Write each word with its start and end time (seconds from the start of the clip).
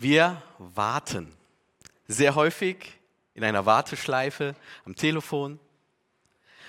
Wir 0.00 0.40
warten. 0.58 1.34
Sehr 2.06 2.36
häufig 2.36 2.76
in 3.34 3.42
einer 3.42 3.66
Warteschleife 3.66 4.54
am 4.86 4.94
Telefon. 4.94 5.58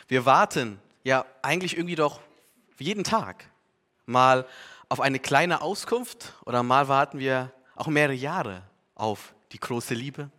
Wir 0.08 0.26
warten 0.26 0.80
ja 1.04 1.28
eigentlich 1.44 1.78
irgendwie 1.78 1.96
doch 1.96 2.22
jeden 2.80 3.04
Tag. 3.04 3.46
Mal 4.08 4.48
auf 4.90 5.00
eine 5.00 5.20
kleine 5.20 5.62
Auskunft 5.62 6.34
oder 6.46 6.64
mal 6.64 6.88
warten 6.88 7.20
wir 7.20 7.54
auch 7.76 7.86
mehrere 7.86 8.16
Jahre 8.16 8.64
auf 8.96 9.36
die 9.52 9.60
große 9.60 9.94
Liebe. 9.94 10.32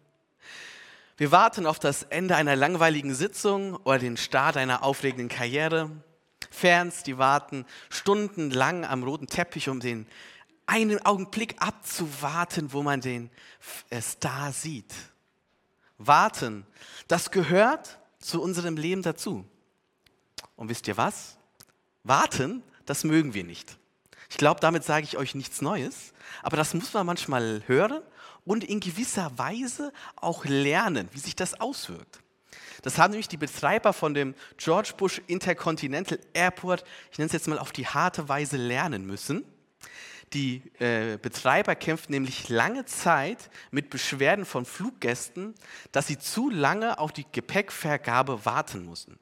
Wir 1.17 1.31
warten 1.31 1.67
auf 1.67 1.79
das 1.79 2.03
Ende 2.03 2.35
einer 2.35 2.57
langweiligen 2.57 3.15
Sitzung 3.15 3.77
oder 3.77 4.01
den 4.01 4.17
Start 4.17 4.57
einer 4.57 4.83
aufregenden 4.83 5.29
Karriere. 5.29 5.93
Fans, 6.51 7.05
die 7.05 7.19
warten 7.19 7.67
stundenlang 7.89 8.85
am 8.85 9.05
roten 9.05 9.29
Teppich, 9.29 9.69
um 9.69 9.79
den 9.79 10.09
einen 10.71 11.05
Augenblick 11.05 11.57
abzuwarten, 11.59 12.73
wo 12.73 12.85
man 12.85 13.01
den 13.01 13.29
Star 14.01 14.53
sieht. 14.53 14.95
Warten, 15.99 16.65
das 17.09 17.33
gehört 17.33 17.99
zu 18.21 18.41
unserem 18.41 18.77
Leben 18.77 19.03
dazu. 19.03 19.45
Und 20.55 20.69
wisst 20.69 20.87
ihr 20.87 20.97
was? 20.97 21.37
Warten, 22.05 22.63
das 22.87 23.03
mögen 23.03 23.35
wir 23.35 23.43
nicht. 23.43 23.79
Ich 24.31 24.37
glaube, 24.37 24.61
damit 24.61 24.85
sage 24.85 25.05
ich 25.05 25.17
euch 25.17 25.35
nichts 25.35 25.61
Neues, 25.61 26.13
aber 26.41 26.57
das 26.57 26.73
muss 26.73 26.95
man 26.95 27.05
manchmal 27.05 27.65
hören 27.67 28.01
und 28.45 28.63
in 28.63 28.79
gewisser 28.79 29.37
Weise 29.37 29.93
auch 30.15 30.45
lernen, 30.45 31.09
wie 31.11 31.19
sich 31.19 31.35
das 31.35 31.61
auswirkt. 31.61 32.21
Das 32.83 32.97
haben 32.97 33.11
nämlich 33.11 33.29
die 33.29 33.37
Betreiber 33.37 33.93
von 33.93 34.15
dem 34.15 34.37
George 34.57 34.93
Bush 34.97 35.21
Intercontinental 35.27 36.21
Airport, 36.33 36.85
ich 37.11 37.19
nenne 37.19 37.27
es 37.27 37.33
jetzt 37.33 37.49
mal 37.49 37.59
auf 37.59 37.73
die 37.73 37.89
harte 37.89 38.29
Weise 38.29 38.57
lernen 38.57 39.05
müssen. 39.05 39.45
Die 40.33 40.63
äh, 40.79 41.19
Betreiber 41.21 41.75
kämpften 41.75 42.13
nämlich 42.13 42.49
lange 42.49 42.85
Zeit 42.85 43.51
mit 43.73 43.91
Beschwerden 43.91 44.45
von 44.45 44.65
Fluggästen, 44.65 45.55
dass 45.91 46.07
sie 46.07 46.19
zu 46.19 46.51
lange 46.51 46.99
auf 46.99 47.13
die 47.13 47.27
Gepäckvergabe 47.33 48.45
warten 48.45 48.85
mussten. 48.85 49.19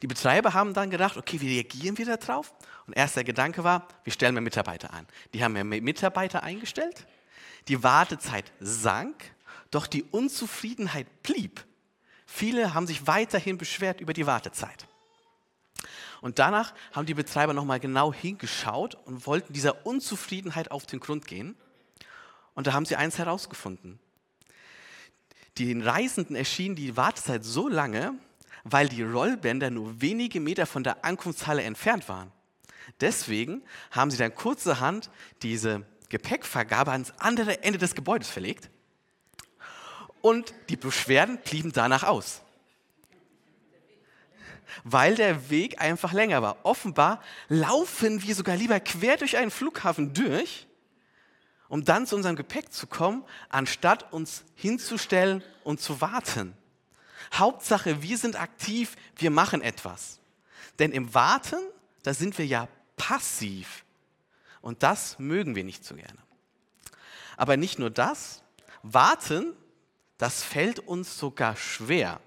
Die 0.00 0.06
Betreiber 0.06 0.54
haben 0.54 0.74
dann 0.74 0.90
gedacht, 0.90 1.16
okay, 1.16 1.40
wie 1.40 1.54
reagieren 1.54 1.98
wir 1.98 2.16
darauf? 2.16 2.54
Und 2.86 2.94
erster 2.94 3.22
Gedanke 3.22 3.64
war, 3.64 3.86
wir 4.04 4.12
stellen 4.12 4.34
mehr 4.34 4.42
Mitarbeiter 4.42 4.92
ein. 4.92 5.06
Die 5.34 5.44
haben 5.44 5.52
mehr 5.52 5.64
Mitarbeiter 5.64 6.42
eingestellt, 6.42 7.06
die 7.68 7.82
Wartezeit 7.82 8.50
sank, 8.60 9.34
doch 9.70 9.86
die 9.86 10.02
Unzufriedenheit 10.04 11.22
blieb. 11.22 11.64
Viele 12.26 12.74
haben 12.74 12.86
sich 12.86 13.06
weiterhin 13.06 13.58
beschwert 13.58 14.00
über 14.00 14.14
die 14.14 14.26
Wartezeit. 14.26 14.86
Und 16.22 16.38
danach 16.38 16.72
haben 16.92 17.04
die 17.04 17.14
Betreiber 17.14 17.52
nochmal 17.52 17.80
genau 17.80 18.14
hingeschaut 18.14 18.94
und 19.04 19.26
wollten 19.26 19.52
dieser 19.52 19.84
Unzufriedenheit 19.84 20.70
auf 20.70 20.86
den 20.86 21.00
Grund 21.00 21.26
gehen. 21.26 21.56
Und 22.54 22.68
da 22.68 22.72
haben 22.72 22.86
sie 22.86 22.94
eins 22.94 23.18
herausgefunden. 23.18 23.98
Den 25.58 25.82
Reisenden 25.82 26.36
erschien 26.36 26.76
die 26.76 26.96
Wartezeit 26.96 27.44
so 27.44 27.68
lange, 27.68 28.14
weil 28.62 28.88
die 28.88 29.02
Rollbänder 29.02 29.70
nur 29.70 30.00
wenige 30.00 30.38
Meter 30.38 30.64
von 30.64 30.84
der 30.84 31.04
Ankunftshalle 31.04 31.62
entfernt 31.62 32.08
waren. 32.08 32.30
Deswegen 33.00 33.62
haben 33.90 34.12
sie 34.12 34.16
dann 34.16 34.34
kurzerhand 34.34 35.10
diese 35.42 35.84
Gepäckvergabe 36.08 36.92
ans 36.92 37.12
andere 37.18 37.64
Ende 37.64 37.80
des 37.80 37.96
Gebäudes 37.96 38.30
verlegt 38.30 38.70
und 40.20 40.54
die 40.68 40.76
Beschwerden 40.76 41.38
blieben 41.38 41.72
danach 41.72 42.04
aus 42.04 42.42
weil 44.84 45.14
der 45.14 45.50
Weg 45.50 45.80
einfach 45.80 46.12
länger 46.12 46.42
war. 46.42 46.64
Offenbar 46.64 47.22
laufen 47.48 48.22
wir 48.22 48.34
sogar 48.34 48.56
lieber 48.56 48.80
quer 48.80 49.16
durch 49.16 49.36
einen 49.36 49.50
Flughafen 49.50 50.14
durch, 50.14 50.66
um 51.68 51.84
dann 51.84 52.06
zu 52.06 52.16
unserem 52.16 52.36
Gepäck 52.36 52.72
zu 52.72 52.86
kommen, 52.86 53.24
anstatt 53.48 54.12
uns 54.12 54.44
hinzustellen 54.54 55.42
und 55.64 55.80
zu 55.80 56.00
warten. 56.00 56.56
Hauptsache, 57.32 58.02
wir 58.02 58.18
sind 58.18 58.38
aktiv, 58.38 58.96
wir 59.16 59.30
machen 59.30 59.62
etwas. 59.62 60.20
Denn 60.78 60.92
im 60.92 61.14
Warten, 61.14 61.60
da 62.02 62.12
sind 62.12 62.36
wir 62.38 62.46
ja 62.46 62.68
passiv. 62.96 63.84
Und 64.60 64.82
das 64.82 65.18
mögen 65.18 65.54
wir 65.54 65.64
nicht 65.64 65.84
so 65.84 65.94
gerne. 65.94 66.18
Aber 67.36 67.56
nicht 67.56 67.78
nur 67.78 67.90
das, 67.90 68.42
warten, 68.82 69.56
das 70.18 70.42
fällt 70.42 70.78
uns 70.78 71.18
sogar 71.18 71.56
schwer. 71.56 72.20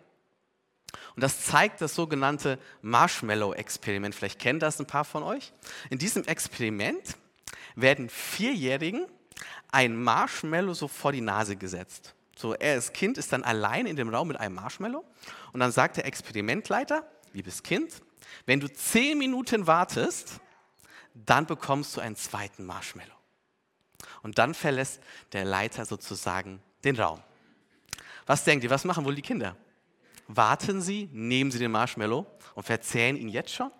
Und 1.16 1.24
das 1.24 1.46
zeigt 1.46 1.82
das 1.82 1.96
sogenannte 1.96 2.60
Marshmallow-Experiment. 2.82 4.14
Vielleicht 4.14 4.40
kennen 4.40 4.60
das 4.60 4.80
ein 4.80 4.88
paar 4.88 5.06
von 5.06 5.24
euch. 5.24 5.54
In 5.90 5.98
diesem 5.98 6.26
Experiment 6.26 7.16
werden 7.76 8.10
Vierjährigen 8.10 9.06
ein 9.72 10.02
Marshmallow 10.02 10.74
so 10.74 10.88
vor 10.88 11.12
die 11.12 11.22
Nase 11.22 11.56
gesetzt. 11.56 12.16
So, 12.38 12.54
er 12.54 12.74
als 12.74 12.92
Kind 12.92 13.18
ist 13.18 13.32
dann 13.32 13.44
allein 13.44 13.86
in 13.86 13.96
dem 13.96 14.10
Raum 14.10 14.28
mit 14.28 14.38
einem 14.38 14.56
Marshmallow 14.56 15.06
und 15.54 15.60
dann 15.60 15.72
sagt 15.72 15.98
der 15.98 16.06
Experimentleiter, 16.06 17.10
liebes 17.34 17.64
Kind, 17.64 17.94
wenn 18.46 18.60
du 18.60 18.72
zehn 18.72 19.18
Minuten 19.18 19.68
wartest, 19.68 20.42
dann 21.14 21.46
bekommst 21.46 21.96
du 21.96 22.02
einen 22.02 22.18
zweiten 22.18 22.66
Marshmallow. 22.66 23.14
Und 24.22 24.38
dann 24.38 24.54
verlässt 24.54 25.00
der 25.32 25.46
Leiter 25.46 25.86
sozusagen 25.86 26.62
den 26.84 27.00
Raum. 27.00 27.22
Was 28.26 28.44
denkt 28.44 28.64
ihr, 28.64 28.70
was 28.70 28.84
machen 28.84 29.06
wohl 29.06 29.16
die 29.16 29.22
Kinder? 29.22 29.56
Warten 30.28 30.82
Sie, 30.82 31.10
nehmen 31.12 31.52
Sie 31.52 31.60
den 31.60 31.72
Marshmallow 31.72 32.26
und 32.56 32.64
verzehren 32.64 33.18
ihn 33.18 33.30
jetzt 33.30 33.54
schon? 33.54 33.72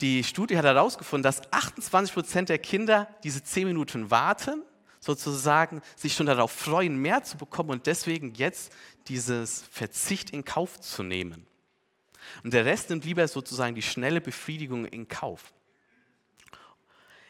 Die 0.00 0.24
Studie 0.24 0.56
hat 0.58 0.64
herausgefunden, 0.64 1.22
dass 1.22 1.50
28 1.52 2.12
Prozent 2.12 2.48
der 2.48 2.58
Kinder 2.58 3.08
diese 3.22 3.42
10 3.42 3.66
Minuten 3.66 4.10
warten, 4.10 4.62
sozusagen 5.00 5.82
sich 5.96 6.14
schon 6.14 6.26
darauf 6.26 6.50
freuen, 6.50 6.96
mehr 6.96 7.22
zu 7.22 7.36
bekommen 7.36 7.70
und 7.70 7.86
deswegen 7.86 8.34
jetzt 8.34 8.72
dieses 9.08 9.62
Verzicht 9.70 10.30
in 10.30 10.44
Kauf 10.44 10.80
zu 10.80 11.02
nehmen. 11.02 11.46
Und 12.42 12.52
der 12.54 12.64
Rest 12.64 12.90
nimmt 12.90 13.04
lieber 13.04 13.26
sozusagen 13.28 13.74
die 13.74 13.82
schnelle 13.82 14.20
Befriedigung 14.20 14.86
in 14.86 15.06
Kauf. 15.08 15.52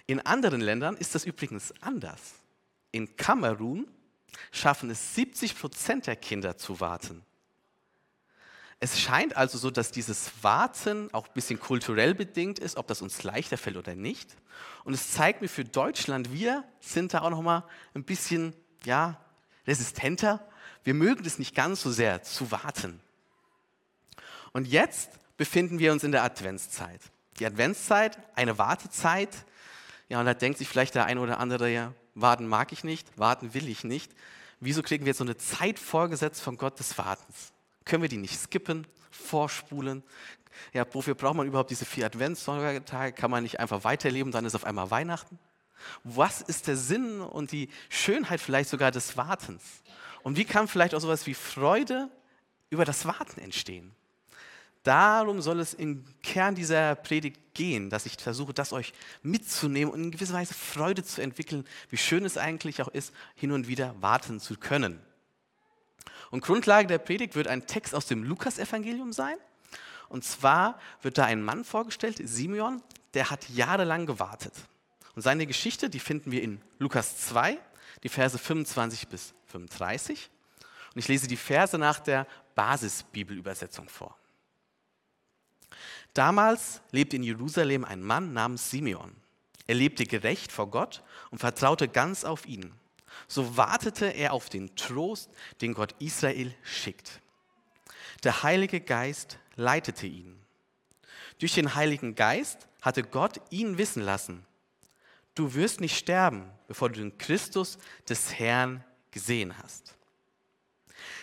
In 0.06 0.20
anderen 0.20 0.60
Ländern 0.60 0.96
ist 0.96 1.14
das 1.14 1.24
übrigens 1.24 1.72
anders. 1.80 2.34
In 2.92 3.16
Kamerun 3.16 3.88
schaffen 4.52 4.90
es 4.90 5.14
70 5.14 5.58
Prozent 5.58 6.06
der 6.06 6.16
Kinder 6.16 6.56
zu 6.56 6.80
warten. 6.80 7.24
Es 8.80 9.00
scheint 9.00 9.36
also 9.36 9.56
so, 9.56 9.70
dass 9.70 9.92
dieses 9.92 10.30
Warten 10.42 11.08
auch 11.14 11.26
ein 11.26 11.32
bisschen 11.32 11.58
kulturell 11.58 12.14
bedingt 12.14 12.58
ist, 12.58 12.76
ob 12.76 12.86
das 12.86 13.02
uns 13.02 13.22
leichter 13.22 13.56
fällt 13.56 13.76
oder 13.76 13.94
nicht. 13.94 14.36
Und 14.84 14.92
es 14.92 15.12
zeigt 15.12 15.40
mir 15.40 15.48
für 15.48 15.64
Deutschland, 15.64 16.32
wir 16.32 16.64
sind 16.80 17.14
da 17.14 17.22
auch 17.22 17.30
noch 17.30 17.40
mal 17.40 17.64
ein 17.94 18.04
bisschen 18.04 18.52
ja, 18.84 19.18
resistenter. 19.66 20.46
Wir 20.82 20.94
mögen 20.94 21.24
es 21.24 21.38
nicht 21.38 21.54
ganz 21.54 21.80
so 21.82 21.90
sehr 21.90 22.22
zu 22.22 22.50
warten. 22.50 23.00
Und 24.52 24.66
jetzt 24.66 25.10
befinden 25.36 25.78
wir 25.78 25.92
uns 25.92 26.04
in 26.04 26.12
der 26.12 26.22
Adventszeit. 26.22 27.00
Die 27.38 27.46
Adventszeit, 27.46 28.18
eine 28.36 28.58
Wartezeit. 28.58 29.30
Ja, 30.08 30.20
und 30.20 30.26
da 30.26 30.34
denkt 30.34 30.58
sich 30.58 30.68
vielleicht 30.68 30.94
der 30.94 31.06
eine 31.06 31.20
oder 31.20 31.38
andere 31.38 31.70
ja, 31.70 31.92
warten 32.14 32.46
mag 32.46 32.72
ich 32.72 32.84
nicht, 32.84 33.18
warten 33.18 33.54
will 33.54 33.68
ich 33.68 33.84
nicht. 33.84 34.12
Wieso 34.60 34.82
kriegen 34.82 35.04
wir 35.04 35.10
jetzt 35.10 35.18
so 35.18 35.24
eine 35.24 35.36
Zeit 35.36 35.78
vorgesetzt 35.78 36.40
von 36.40 36.56
Gott 36.56 36.78
des 36.78 36.96
Wartens? 36.96 37.52
Können 37.84 38.02
wir 38.02 38.08
die 38.08 38.16
nicht 38.16 38.38
skippen, 38.38 38.86
vorspulen? 39.10 40.02
Ja, 40.72 40.86
wofür 40.92 41.14
braucht 41.14 41.36
man 41.36 41.46
überhaupt 41.46 41.70
diese 41.70 41.84
vier 41.84 42.06
Adventstage? 42.06 42.80
Kann 43.12 43.30
man 43.30 43.42
nicht 43.42 43.60
einfach 43.60 43.84
weiterleben, 43.84 44.32
dann 44.32 44.44
ist 44.44 44.54
auf 44.54 44.64
einmal 44.64 44.90
Weihnachten? 44.90 45.38
Was 46.04 46.40
ist 46.40 46.66
der 46.68 46.76
Sinn 46.76 47.20
und 47.20 47.52
die 47.52 47.68
Schönheit 47.88 48.40
vielleicht 48.40 48.70
sogar 48.70 48.90
des 48.90 49.16
Wartens? 49.16 49.62
Und 50.22 50.36
wie 50.36 50.44
kann 50.44 50.68
vielleicht 50.68 50.94
auch 50.94 51.00
sowas 51.00 51.26
wie 51.26 51.34
Freude 51.34 52.08
über 52.70 52.84
das 52.84 53.04
Warten 53.06 53.40
entstehen? 53.40 53.94
Darum 54.84 55.40
soll 55.40 55.60
es 55.60 55.72
im 55.72 56.04
Kern 56.22 56.54
dieser 56.54 56.94
Predigt 56.94 57.40
gehen, 57.54 57.88
dass 57.88 58.04
ich 58.04 58.16
versuche, 58.18 58.52
das 58.52 58.74
euch 58.74 58.92
mitzunehmen 59.22 59.92
und 59.92 60.04
in 60.04 60.10
gewisser 60.10 60.34
Weise 60.34 60.52
Freude 60.52 61.02
zu 61.02 61.22
entwickeln, 61.22 61.66
wie 61.88 61.96
schön 61.96 62.26
es 62.26 62.36
eigentlich 62.36 62.82
auch 62.82 62.88
ist, 62.88 63.14
hin 63.34 63.50
und 63.50 63.66
wieder 63.66 63.94
warten 64.02 64.40
zu 64.40 64.56
können. 64.56 65.00
Und 66.30 66.44
Grundlage 66.44 66.86
der 66.86 66.98
Predigt 66.98 67.34
wird 67.34 67.48
ein 67.48 67.66
Text 67.66 67.94
aus 67.94 68.06
dem 68.06 68.24
Lukasevangelium 68.24 69.14
sein. 69.14 69.36
Und 70.10 70.22
zwar 70.22 70.78
wird 71.00 71.16
da 71.16 71.24
ein 71.24 71.42
Mann 71.42 71.64
vorgestellt, 71.64 72.20
Simeon, 72.22 72.82
der 73.14 73.30
hat 73.30 73.48
jahrelang 73.48 74.04
gewartet. 74.04 74.52
Und 75.14 75.22
seine 75.22 75.46
Geschichte, 75.46 75.88
die 75.88 76.00
finden 76.00 76.30
wir 76.30 76.42
in 76.42 76.60
Lukas 76.78 77.16
2, 77.28 77.58
die 78.02 78.10
Verse 78.10 78.36
25 78.36 79.08
bis 79.08 79.32
35. 79.46 80.28
Und 80.94 80.98
ich 80.98 81.08
lese 81.08 81.26
die 81.26 81.38
Verse 81.38 81.78
nach 81.78 82.00
der 82.00 82.26
Basisbibelübersetzung 82.54 83.88
vor. 83.88 84.14
Damals 86.14 86.80
lebte 86.92 87.16
in 87.16 87.24
Jerusalem 87.24 87.84
ein 87.84 88.02
Mann 88.02 88.32
namens 88.32 88.70
Simeon. 88.70 89.12
Er 89.66 89.74
lebte 89.74 90.06
gerecht 90.06 90.52
vor 90.52 90.70
Gott 90.70 91.02
und 91.30 91.38
vertraute 91.38 91.88
ganz 91.88 92.24
auf 92.24 92.46
ihn. 92.46 92.72
So 93.26 93.56
wartete 93.56 94.06
er 94.06 94.32
auf 94.32 94.48
den 94.48 94.74
Trost, 94.76 95.30
den 95.60 95.74
Gott 95.74 95.94
Israel 95.98 96.54
schickt. 96.62 97.20
Der 98.22 98.42
Heilige 98.42 98.80
Geist 98.80 99.38
leitete 99.56 100.06
ihn. 100.06 100.38
Durch 101.38 101.54
den 101.54 101.74
Heiligen 101.74 102.14
Geist 102.14 102.68
hatte 102.80 103.02
Gott 103.02 103.40
ihn 103.50 103.78
wissen 103.78 104.02
lassen, 104.02 104.44
du 105.34 105.54
wirst 105.54 105.80
nicht 105.80 105.96
sterben, 105.96 106.50
bevor 106.68 106.90
du 106.90 107.00
den 107.00 107.18
Christus 107.18 107.78
des 108.08 108.38
Herrn 108.38 108.84
gesehen 109.10 109.56
hast. 109.58 109.94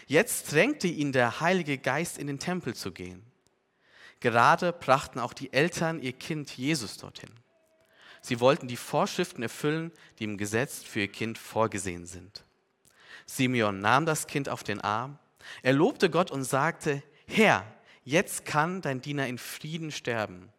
Jetzt 0.08 0.52
drängte 0.52 0.88
ihn 0.88 1.12
der 1.12 1.40
Heilige 1.40 1.78
Geist 1.78 2.18
in 2.18 2.28
den 2.28 2.40
Tempel 2.40 2.76
zu 2.76 2.92
gehen. 2.92 3.24
Gerade 4.22 4.72
brachten 4.72 5.20
auch 5.20 5.34
die 5.34 5.52
Eltern 5.52 6.00
ihr 6.00 6.14
Kind 6.14 6.56
Jesus 6.56 6.98
dorthin. 6.98 7.32
Sie 8.22 8.40
wollten 8.40 8.68
die 8.68 8.78
Vorschriften 8.78 9.42
erfüllen, 9.42 9.92
die 10.20 10.26
im 10.26 10.38
Gesetz 10.38 10.84
für 10.84 11.02
ihr 11.02 11.12
Kind 11.12 11.40
vorgesehen 11.40 12.06
sind. 12.06 12.44
Simeon 13.26 13.82
nahm 13.82 14.06
das 14.06 14.28
Kind 14.28 14.48
auf 14.48 14.64
den 14.64 14.80
Arm, 14.80 15.18
er 15.64 15.74
lobte 15.74 16.12
Gott 16.12 16.30
und 16.30 16.44
sagte, 16.44 17.02
Herr, 17.26 17.66
jetzt 18.04 18.46
kann 18.46 18.82
dein 18.82 19.02
Diener 19.02 19.26
in 19.26 19.40
Frieden 19.40 19.92
sterben, 19.92 20.50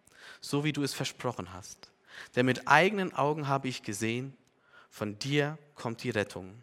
so 0.41 0.65
wie 0.65 0.73
du 0.73 0.83
es 0.83 0.93
versprochen 0.93 1.53
hast. 1.53 1.93
Denn 2.35 2.47
mit 2.47 2.67
eigenen 2.67 3.15
Augen 3.15 3.47
habe 3.47 3.69
ich 3.69 3.85
gesehen, 3.85 4.37
von 4.91 5.21
dir 5.21 5.57
kommt 5.77 6.03
die 6.03 6.11
Rettung. 6.11 6.63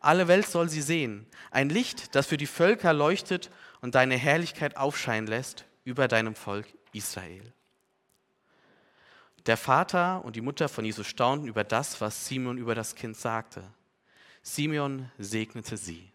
Alle 0.00 0.26
Welt 0.26 0.48
soll 0.48 0.68
sie 0.68 0.82
sehen, 0.82 1.26
ein 1.52 1.68
Licht, 1.68 2.16
das 2.16 2.26
für 2.26 2.36
die 2.36 2.48
Völker 2.48 2.92
leuchtet 2.92 3.50
und 3.80 3.94
deine 3.94 4.16
Herrlichkeit 4.16 4.76
aufscheinen 4.76 5.28
lässt 5.28 5.64
über 5.84 6.08
deinem 6.08 6.34
Volk 6.34 6.66
Israel. 6.92 7.52
Der 9.46 9.56
Vater 9.56 10.24
und 10.24 10.36
die 10.36 10.40
Mutter 10.40 10.68
von 10.68 10.84
Jesus 10.84 11.06
staunten 11.06 11.48
über 11.48 11.64
das, 11.64 12.00
was 12.00 12.26
Simeon 12.26 12.56
über 12.56 12.74
das 12.74 12.94
Kind 12.94 13.16
sagte. 13.16 13.62
Simeon 14.42 15.10
segnete 15.18 15.76
sie. 15.76 16.10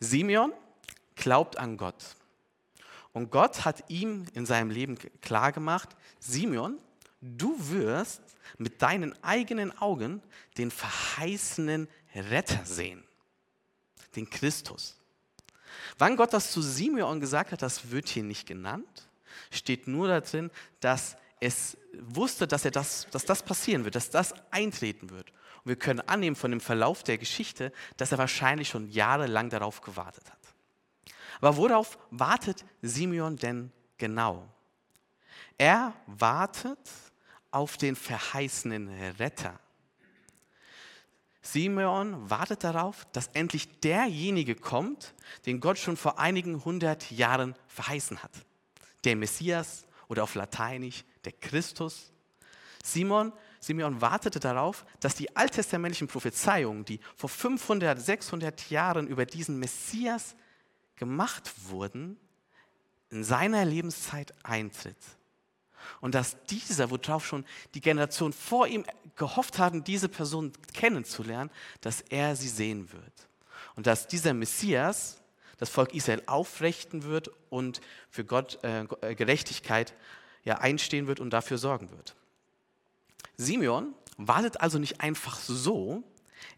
Simeon 0.00 0.52
glaubt 1.14 1.56
an 1.56 1.76
Gott. 1.76 2.16
Und 3.12 3.30
Gott 3.30 3.64
hat 3.64 3.88
ihm 3.88 4.26
in 4.34 4.46
seinem 4.46 4.70
Leben 4.70 4.98
klargemacht, 5.20 5.90
Simeon, 6.18 6.78
du 7.20 7.54
wirst 7.70 8.22
mit 8.58 8.82
deinen 8.82 9.22
eigenen 9.22 9.76
Augen 9.78 10.22
den 10.58 10.70
verheißenen 10.70 11.88
Retter 12.14 12.64
sehen, 12.64 13.04
den 14.16 14.28
Christus. 14.28 14.96
Wann 15.98 16.16
Gott 16.16 16.32
das 16.32 16.50
zu 16.50 16.62
Simeon 16.62 17.20
gesagt 17.20 17.52
hat, 17.52 17.62
das 17.62 17.90
wird 17.90 18.08
hier 18.08 18.22
nicht 18.22 18.46
genannt, 18.46 19.08
steht 19.50 19.86
nur 19.86 20.08
da 20.08 20.20
drin, 20.20 20.50
dass 20.80 21.16
es 21.40 21.76
wusste, 21.94 22.46
dass, 22.46 22.64
er 22.64 22.70
das, 22.70 23.06
dass 23.10 23.24
das 23.24 23.42
passieren 23.42 23.84
wird, 23.84 23.94
dass 23.94 24.10
das 24.10 24.34
eintreten 24.50 25.10
wird. 25.10 25.30
Und 25.64 25.68
wir 25.70 25.76
können 25.76 26.00
annehmen 26.00 26.36
von 26.36 26.50
dem 26.50 26.60
Verlauf 26.60 27.02
der 27.02 27.18
Geschichte, 27.18 27.72
dass 27.96 28.12
er 28.12 28.18
wahrscheinlich 28.18 28.68
schon 28.68 28.88
jahrelang 28.88 29.50
darauf 29.50 29.80
gewartet 29.80 30.30
hat. 30.30 30.38
Aber 31.40 31.56
worauf 31.56 31.98
wartet 32.10 32.64
Simeon 32.82 33.36
denn 33.36 33.72
genau? 33.98 34.48
Er 35.58 35.92
wartet 36.06 36.78
auf 37.50 37.76
den 37.76 37.96
verheißenen 37.96 38.88
Retter. 39.18 39.58
Simeon 41.42 42.30
wartet 42.30 42.62
darauf, 42.62 43.04
dass 43.12 43.26
endlich 43.28 43.80
derjenige 43.80 44.54
kommt, 44.54 45.14
den 45.44 45.60
Gott 45.60 45.76
schon 45.76 45.96
vor 45.96 46.18
einigen 46.18 46.64
hundert 46.64 47.10
Jahren 47.10 47.56
verheißen 47.66 48.22
hat. 48.22 48.30
Der 49.04 49.16
Messias 49.16 49.84
oder 50.08 50.22
auf 50.22 50.36
Lateinisch 50.36 51.04
der 51.24 51.32
Christus. 51.32 52.12
Simon, 52.84 53.32
Simeon 53.58 54.00
wartete 54.00 54.38
darauf, 54.38 54.84
dass 55.00 55.16
die 55.16 55.36
alttestamentlichen 55.36 56.08
Prophezeiungen, 56.08 56.84
die 56.84 57.00
vor 57.16 57.28
500, 57.28 58.00
600 58.00 58.70
Jahren 58.70 59.06
über 59.08 59.26
diesen 59.26 59.58
Messias 59.58 60.36
gemacht 60.96 61.50
wurden, 61.68 62.16
in 63.10 63.24
seiner 63.24 63.64
Lebenszeit 63.64 64.32
eintritt. 64.44 64.96
Und 66.00 66.14
dass 66.14 66.36
dieser, 66.46 66.90
worauf 66.90 67.26
schon 67.26 67.44
die 67.74 67.80
Generation 67.80 68.32
vor 68.32 68.66
ihm 68.66 68.84
gehofft 69.16 69.58
hatten, 69.58 69.84
diese 69.84 70.08
Person 70.08 70.52
kennenzulernen, 70.72 71.50
dass 71.80 72.00
er 72.02 72.36
sie 72.36 72.48
sehen 72.48 72.92
wird. 72.92 73.28
Und 73.76 73.86
dass 73.86 74.06
dieser 74.06 74.34
Messias 74.34 75.18
das 75.58 75.70
Volk 75.70 75.94
Israel 75.94 76.22
aufrichten 76.26 77.04
wird 77.04 77.30
und 77.48 77.80
für 78.10 78.24
Gott 78.24 78.58
äh, 78.64 78.84
äh, 79.00 79.14
Gerechtigkeit 79.14 79.94
ja, 80.44 80.58
einstehen 80.58 81.06
wird 81.06 81.20
und 81.20 81.30
dafür 81.30 81.56
sorgen 81.56 81.90
wird. 81.90 82.16
Simeon 83.36 83.94
wartet 84.16 84.60
also 84.60 84.78
nicht 84.78 85.00
einfach 85.00 85.38
so, 85.38 86.02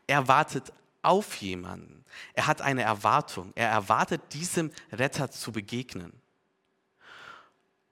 er 0.07 0.27
wartet 0.29 0.73
auf 1.03 1.37
jemanden. 1.37 2.05
Er 2.33 2.47
hat 2.47 2.63
eine 2.63 2.83
Erwartung. 2.83 3.53
Er 3.55 3.69
erwartet, 3.69 4.23
diesem 4.33 4.71
Retter 4.91 5.31
zu 5.31 5.53
begegnen. 5.53 6.13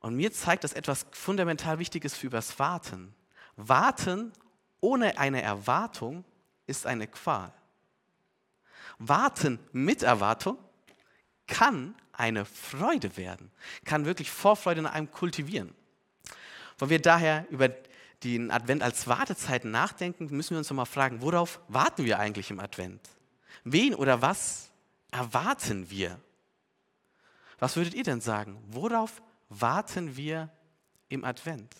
Und 0.02 0.16
mir 0.16 0.32
zeigt 0.32 0.64
das 0.64 0.72
etwas 0.72 1.06
fundamental 1.12 1.78
Wichtiges 1.78 2.16
für 2.16 2.28
das 2.28 2.58
Warten. 2.58 3.14
Warten 3.56 4.32
ohne 4.80 5.16
eine 5.16 5.40
Erwartung 5.40 6.24
ist 6.66 6.86
eine 6.86 7.06
Qual. 7.06 7.52
Warten 8.98 9.60
mit 9.72 10.02
Erwartung 10.02 10.58
kann 11.46 11.94
eine 12.12 12.44
Freude 12.44 13.16
werden, 13.16 13.50
kann 13.84 14.04
wirklich 14.04 14.30
Vorfreude 14.30 14.80
in 14.80 14.86
einem 14.86 15.10
kultivieren. 15.10 15.72
Wenn 16.78 16.90
wir 16.90 17.00
daher 17.00 17.46
über 17.50 17.68
den 18.24 18.50
Advent 18.50 18.82
als 18.82 19.06
Wartezeit 19.06 19.64
nachdenken, 19.64 20.28
müssen 20.30 20.50
wir 20.50 20.58
uns 20.58 20.70
nochmal 20.70 20.86
fragen, 20.86 21.22
worauf 21.22 21.60
warten 21.68 22.04
wir 22.04 22.18
eigentlich 22.18 22.50
im 22.50 22.60
Advent? 22.60 23.00
Wen 23.64 23.94
oder 23.94 24.20
was 24.20 24.70
erwarten 25.10 25.90
wir? 25.90 26.18
Was 27.60 27.76
würdet 27.76 27.94
ihr 27.94 28.04
denn 28.04 28.20
sagen? 28.20 28.58
Worauf 28.68 29.22
warten 29.60 30.16
wir 30.16 30.50
im 31.08 31.24
Advent? 31.24 31.74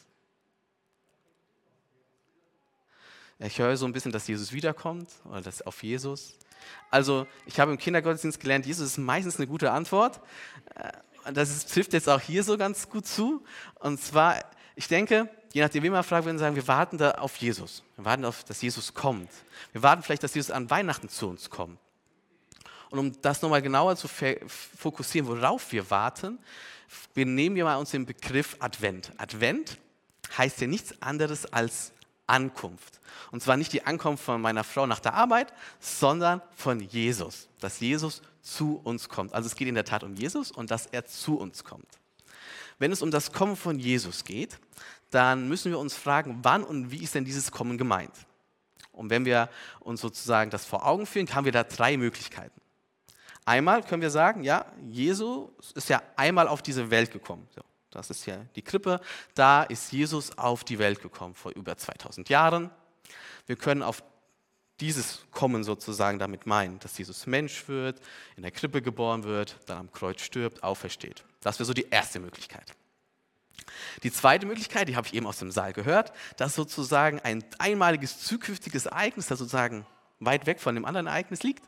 Ich 3.39 3.59
höre 3.59 3.77
so 3.77 3.87
ein 3.87 3.93
bisschen, 3.93 4.13
dass 4.13 4.29
Jesus 4.29 4.53
wiederkommt 4.53 5.09
oder 5.25 5.41
dass 5.41 5.63
auf 5.63 5.83
Jesus. 5.83 6.39
Also, 6.91 7.27
ich 7.45 7.59
habe 7.59 7.73
im 7.73 7.79
Kindergottesdienst 7.79 8.39
gelernt, 8.39 8.67
Jesus 8.67 8.93
ist 8.93 8.99
meistens 8.99 9.37
eine 9.37 9.49
gute 9.49 9.73
Antwort. 9.73 10.21
Äh, 10.77 10.93
das 11.33 11.51
ist, 11.51 11.73
trifft 11.73 11.93
jetzt 11.93 12.09
auch 12.09 12.21
hier 12.21 12.45
so 12.45 12.57
ganz 12.57 12.89
gut 12.89 13.07
zu. 13.07 13.45
Und 13.81 14.01
zwar, 14.01 14.45
ich 14.77 14.87
denke, 14.87 15.29
je 15.53 15.63
nachdem, 15.63 15.83
wie 15.83 15.91
man 15.91 16.05
fragt, 16.05 16.25
würden 16.25 16.39
sagen, 16.39 16.55
wir 16.55 16.69
warten 16.69 16.99
da 16.99 17.13
auf 17.13 17.37
Jesus. 17.37 17.83
Wir 17.97 18.05
warten 18.05 18.23
darauf, 18.23 18.45
dass 18.45 18.63
Jesus 18.63 18.95
kommt. 18.95 19.31
Wir 19.73 19.83
warten 19.83 20.03
vielleicht, 20.03 20.23
dass 20.23 20.35
Jesus 20.35 20.51
an 20.51 20.71
Weihnachten 20.71 21.09
zu 21.09 21.29
uns 21.29 21.51
kommt. 21.51 21.79
Und 22.93 22.99
um 22.99 23.23
das 23.23 23.41
nochmal 23.41 23.63
genauer 23.63 23.97
zu 23.97 24.07
fokussieren, 24.07 25.27
worauf 25.27 25.73
wir 25.73 25.91
warten, 25.91 26.39
nehmen 27.15 27.57
wir 27.57 27.65
mal 27.65 27.77
uns 27.77 27.93
den 27.93 28.05
Begriff 28.05 28.55
Advent. 28.59 29.13
Advent 29.17 29.79
heißt 30.37 30.61
ja 30.61 30.67
nichts 30.67 31.01
anderes 31.01 31.51
als 31.51 31.93
Ankunft. 32.27 33.01
Und 33.31 33.43
zwar 33.43 33.57
nicht 33.57 33.73
die 33.73 33.87
Ankunft 33.87 34.23
von 34.23 34.43
meiner 34.43 34.63
Frau 34.63 34.87
nach 34.87 35.01
der 35.01 35.15
Arbeit, 35.15 35.55
sondern 35.81 36.43
von 36.55 36.81
Jesus. 36.81 37.49
Dass 37.61 37.81
Jesus 37.81 38.21
zu 38.43 38.79
uns 38.85 39.09
kommt. 39.09 39.33
Also 39.33 39.47
es 39.47 39.55
geht 39.55 39.69
in 39.69 39.75
der 39.75 39.87
Tat 39.87 40.05
um 40.05 40.15
Jesus 40.15 40.51
und 40.51 40.71
dass 40.71 40.85
er 40.85 41.07
zu 41.07 41.39
uns 41.39 41.65
kommt. 41.65 41.89
Wenn 42.79 42.93
es 42.93 43.01
um 43.01 43.11
das 43.11 43.33
Kommen 43.33 43.57
von 43.57 43.79
Jesus 43.79 44.23
geht, 44.23 44.59
dann 45.09 45.49
müssen 45.49 45.73
wir 45.73 45.79
uns 45.79 45.95
fragen, 45.95 46.41
wann 46.43 46.63
und 46.63 46.91
wie 46.91 47.03
ist 47.03 47.15
denn 47.15 47.25
dieses 47.25 47.51
Kommen 47.51 47.79
gemeint? 47.79 48.13
Und 48.93 49.09
wenn 49.09 49.25
wir 49.25 49.49
uns 49.81 50.03
sozusagen 50.03 50.51
das 50.51 50.67
vor 50.67 50.87
Augen 50.87 51.07
führen, 51.07 51.35
haben 51.35 51.47
wir 51.47 51.53
da 51.53 51.65
drei 51.65 51.97
Möglichkeiten. 51.97 52.61
Einmal 53.45 53.83
können 53.83 54.03
wir 54.03 54.11
sagen, 54.11 54.45
ja, 54.45 54.67
Jesus 54.89 55.73
ist 55.75 55.89
ja 55.89 56.03
einmal 56.17 56.49
auf 56.49 56.63
diese 56.63 56.91
Welt 56.91 57.11
gekommen. 57.11 57.49
Das 57.91 58.11
ist 58.11 58.27
ja 58.27 58.37
die 58.57 58.63
Krippe. 58.63 59.01
Da 59.35 59.65
ist 59.65 59.93
Jesus 59.93 60.37
auf 60.39 60.65
die 60.65 60.79
Welt 60.79 61.03
gekommen 61.03 61.35
vor 61.35 61.53
über 61.53 61.77
2000 61.77 62.29
Jahren. 62.29 62.71
Wir 63.47 63.57
können 63.57 63.83
auf 63.83 64.03
dieses 64.81 65.25
Kommen 65.31 65.63
sozusagen 65.65 66.19
damit 66.19 66.47
meinen, 66.47 66.79
dass 66.81 66.99
Jesus 66.99 67.27
Mensch 67.27 67.69
wird, 67.69 68.01
in 68.37 68.43
der 68.43 68.51
Krippe 68.51 68.83
geboren 68.83 69.25
wird, 69.25 69.57
dann 69.67 69.79
am 69.79 69.93
Kreuz 69.93 70.23
stirbt, 70.23 70.63
aufersteht. 70.63 71.25
Das 71.41 71.59
wäre 71.59 71.67
so 71.67 71.75
die 71.75 71.89
erste 71.91 72.19
Möglichkeit. 72.19 72.75
Die 74.03 74.11
zweite 74.11 74.47
Möglichkeit, 74.47 74.89
die 74.89 74.97
habe 74.97 75.07
ich 75.07 75.15
eben 75.15 75.27
aus 75.27 75.39
dem 75.39 75.51
Saal 75.51 75.73
gehört, 75.73 76.13
dass 76.37 76.55
sozusagen 76.55 77.21
ein 77.21 77.45
einmaliges 77.59 78.19
zukünftiges 78.21 78.87
Ereignis, 78.87 79.27
das 79.27 79.39
sozusagen 79.39 79.87
weit 80.19 80.47
weg 80.47 80.61
von 80.61 80.75
dem 80.75 80.85
anderen 80.85 81.07
Ereignis 81.07 81.43
liegt. 81.43 81.65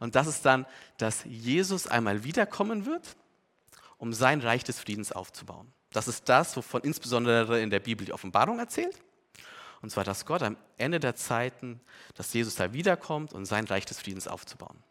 Und 0.00 0.14
das 0.14 0.26
ist 0.26 0.44
dann, 0.44 0.66
dass 0.98 1.24
Jesus 1.24 1.86
einmal 1.86 2.24
wiederkommen 2.24 2.86
wird, 2.86 3.16
um 3.98 4.12
sein 4.12 4.40
Reich 4.40 4.64
des 4.64 4.80
Friedens 4.80 5.12
aufzubauen. 5.12 5.72
Das 5.90 6.08
ist 6.08 6.28
das, 6.28 6.56
wovon 6.56 6.82
insbesondere 6.82 7.60
in 7.60 7.70
der 7.70 7.80
Bibel 7.80 8.04
die 8.04 8.12
Offenbarung 8.12 8.58
erzählt. 8.58 8.98
Und 9.80 9.90
zwar, 9.90 10.04
dass 10.04 10.26
Gott 10.26 10.42
am 10.42 10.56
Ende 10.78 10.98
der 10.98 11.14
Zeiten, 11.14 11.80
dass 12.14 12.32
Jesus 12.32 12.54
da 12.54 12.72
wiederkommt 12.72 13.32
und 13.32 13.44
sein 13.44 13.66
Reich 13.66 13.84
des 13.84 14.00
Friedens 14.00 14.26
aufzubauen. 14.26 14.82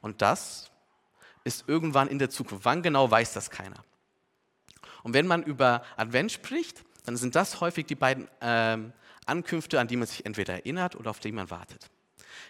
Und 0.00 0.22
das 0.22 0.70
ist 1.44 1.68
irgendwann 1.68 2.08
in 2.08 2.18
der 2.18 2.30
Zukunft. 2.30 2.64
Wann 2.64 2.82
genau 2.82 3.10
weiß 3.10 3.32
das 3.34 3.50
keiner. 3.50 3.84
Und 5.02 5.14
wenn 5.14 5.26
man 5.26 5.42
über 5.42 5.82
Advent 5.96 6.32
spricht, 6.32 6.84
dann 7.04 7.16
sind 7.16 7.36
das 7.36 7.60
häufig 7.60 7.86
die 7.86 7.94
beiden 7.94 8.28
ähm, 8.40 8.92
Ankünfte, 9.26 9.78
an 9.80 9.88
die 9.88 9.96
man 9.96 10.06
sich 10.06 10.26
entweder 10.26 10.54
erinnert 10.54 10.96
oder 10.96 11.10
auf 11.10 11.20
die 11.20 11.32
man 11.32 11.50
wartet. 11.50 11.90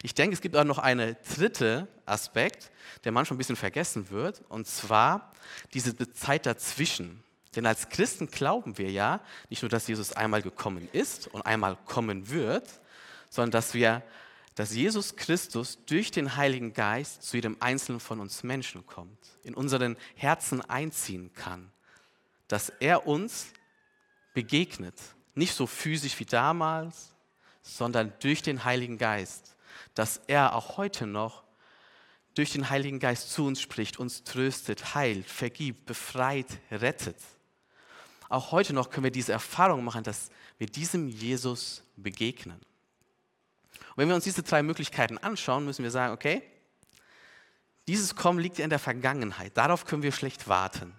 Ich 0.02 0.14
denke, 0.14 0.34
es 0.34 0.40
gibt 0.40 0.56
auch 0.56 0.64
noch 0.64 0.78
einen 0.78 1.16
dritten 1.34 1.88
Aspekt, 2.06 2.70
der 3.04 3.12
manchmal 3.12 3.36
ein 3.36 3.38
bisschen 3.38 3.56
vergessen 3.56 4.10
wird, 4.10 4.42
und 4.48 4.66
zwar 4.66 5.32
diese 5.74 5.96
Zeit 6.12 6.46
dazwischen. 6.46 7.22
Denn 7.56 7.66
als 7.66 7.88
Christen 7.88 8.30
glauben 8.30 8.78
wir 8.78 8.90
ja 8.90 9.20
nicht 9.48 9.62
nur, 9.62 9.68
dass 9.68 9.88
Jesus 9.88 10.12
einmal 10.12 10.42
gekommen 10.42 10.88
ist 10.92 11.28
und 11.28 11.42
einmal 11.42 11.76
kommen 11.86 12.30
wird, 12.30 12.68
sondern 13.30 13.50
dass 13.50 13.74
wir, 13.74 14.02
dass 14.54 14.74
Jesus 14.74 15.16
Christus 15.16 15.78
durch 15.86 16.10
den 16.10 16.36
Heiligen 16.36 16.72
Geist 16.72 17.22
zu 17.22 17.36
jedem 17.36 17.56
Einzelnen 17.60 18.00
von 18.00 18.20
uns 18.20 18.42
Menschen 18.42 18.86
kommt, 18.86 19.18
in 19.42 19.54
unseren 19.54 19.96
Herzen 20.14 20.60
einziehen 20.62 21.32
kann, 21.32 21.70
dass 22.48 22.70
er 22.80 23.06
uns 23.06 23.48
begegnet, 24.34 24.94
nicht 25.34 25.54
so 25.54 25.66
physisch 25.66 26.18
wie 26.18 26.24
damals, 26.24 27.14
sondern 27.62 28.12
durch 28.20 28.42
den 28.42 28.64
Heiligen 28.64 28.98
Geist, 28.98 29.56
dass 29.98 30.20
er 30.28 30.54
auch 30.54 30.76
heute 30.76 31.08
noch 31.08 31.42
durch 32.34 32.52
den 32.52 32.70
Heiligen 32.70 33.00
Geist 33.00 33.32
zu 33.32 33.44
uns 33.44 33.60
spricht, 33.60 33.98
uns 33.98 34.22
tröstet, 34.22 34.94
heilt, 34.94 35.26
vergibt, 35.26 35.86
befreit, 35.86 36.46
rettet. 36.70 37.16
Auch 38.28 38.52
heute 38.52 38.74
noch 38.74 38.90
können 38.90 39.04
wir 39.04 39.10
diese 39.10 39.32
Erfahrung 39.32 39.82
machen, 39.82 40.04
dass 40.04 40.30
wir 40.58 40.68
diesem 40.68 41.08
Jesus 41.08 41.82
begegnen. 41.96 42.60
Und 42.60 43.96
wenn 43.96 44.08
wir 44.08 44.14
uns 44.14 44.22
diese 44.22 44.44
drei 44.44 44.62
Möglichkeiten 44.62 45.18
anschauen, 45.18 45.64
müssen 45.64 45.82
wir 45.82 45.90
sagen, 45.90 46.12
okay, 46.12 46.42
dieses 47.88 48.14
Kommen 48.14 48.38
liegt 48.38 48.58
ja 48.58 48.64
in 48.64 48.70
der 48.70 48.78
Vergangenheit. 48.78 49.56
Darauf 49.56 49.84
können 49.84 50.04
wir 50.04 50.12
schlecht 50.12 50.46
warten. 50.46 50.94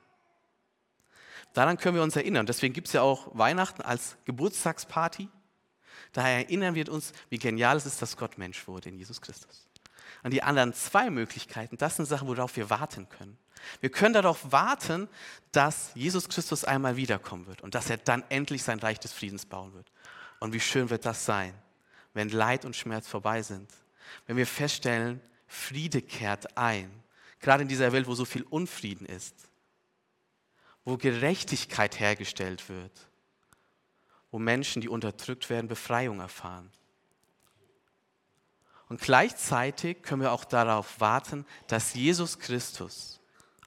Daran 1.53 1.77
können 1.77 1.95
wir 1.95 2.03
uns 2.03 2.17
erinnern. 2.17 2.45
Deswegen 2.45 2.73
gibt 2.73 2.87
es 2.87 2.93
ja 2.93 3.01
auch 3.01 3.29
Weihnachten 3.37 3.81
als 3.81 4.17
Geburtstagsparty. 4.25 5.29
Daher 6.13 6.45
erinnern 6.45 6.75
wir 6.75 6.89
uns, 6.91 7.13
wie 7.29 7.37
genial 7.37 7.77
es 7.77 7.85
ist, 7.85 8.01
dass 8.01 8.17
Gott 8.17 8.37
Mensch 8.37 8.67
wurde 8.67 8.89
in 8.89 8.97
Jesus 8.97 9.21
Christus. 9.21 9.67
Und 10.23 10.31
die 10.31 10.43
anderen 10.43 10.73
zwei 10.73 11.09
Möglichkeiten, 11.09 11.77
das 11.77 11.95
sind 11.95 12.05
Sachen, 12.05 12.27
worauf 12.27 12.55
wir 12.55 12.69
warten 12.69 13.07
können. 13.09 13.37
Wir 13.81 13.89
können 13.89 14.13
darauf 14.13 14.51
warten, 14.51 15.07
dass 15.51 15.91
Jesus 15.93 16.29
Christus 16.29 16.63
einmal 16.63 16.95
wiederkommen 16.95 17.47
wird 17.47 17.61
und 17.61 17.75
dass 17.75 17.89
er 17.89 17.97
dann 17.97 18.23
endlich 18.29 18.63
sein 18.63 18.79
Reich 18.79 18.99
des 18.99 19.13
Friedens 19.13 19.45
bauen 19.45 19.73
wird. 19.73 19.91
Und 20.39 20.53
wie 20.53 20.59
schön 20.59 20.89
wird 20.89 21.05
das 21.05 21.25
sein, 21.25 21.53
wenn 22.13 22.29
Leid 22.29 22.65
und 22.65 22.75
Schmerz 22.75 23.07
vorbei 23.07 23.41
sind. 23.41 23.69
Wenn 24.25 24.37
wir 24.37 24.47
feststellen, 24.47 25.21
Friede 25.47 26.01
kehrt 26.01 26.57
ein. 26.57 26.91
Gerade 27.39 27.63
in 27.63 27.69
dieser 27.69 27.91
Welt, 27.91 28.07
wo 28.07 28.15
so 28.15 28.25
viel 28.25 28.43
Unfrieden 28.43 29.05
ist. 29.05 29.35
Wo 30.85 30.97
Gerechtigkeit 30.97 31.99
hergestellt 31.99 32.69
wird. 32.69 33.08
Wo 34.31 34.39
Menschen, 34.39 34.81
die 34.81 34.89
unterdrückt 34.89 35.49
werden, 35.49 35.67
Befreiung 35.67 36.19
erfahren. 36.19 36.71
Und 38.89 39.01
gleichzeitig 39.01 40.01
können 40.01 40.21
wir 40.21 40.31
auch 40.31 40.45
darauf 40.45 40.99
warten, 40.99 41.45
dass 41.67 41.93
Jesus 41.93 42.39
Christus 42.39 43.19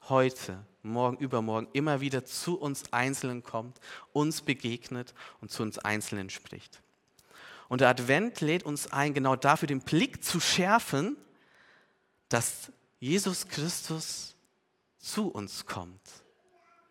heute, 0.09 0.65
morgen, 0.83 1.17
übermorgen 1.17 1.69
immer 1.71 2.01
wieder 2.01 2.25
zu 2.25 2.59
uns 2.59 2.91
Einzelnen 2.91 3.41
kommt, 3.41 3.79
uns 4.11 4.41
begegnet 4.41 5.13
und 5.39 5.49
zu 5.49 5.63
uns 5.63 5.79
Einzelnen 5.79 6.29
spricht. 6.29 6.81
Und 7.69 7.81
der 7.81 7.89
Advent 7.89 8.41
lädt 8.41 8.63
uns 8.63 8.91
ein, 8.91 9.13
genau 9.13 9.37
dafür 9.37 9.67
den 9.67 9.79
Blick 9.79 10.23
zu 10.23 10.41
schärfen, 10.41 11.15
dass 12.27 12.71
Jesus 12.99 13.47
Christus 13.47 14.35
zu 14.99 15.29
uns 15.29 15.65
kommt, 15.65 16.01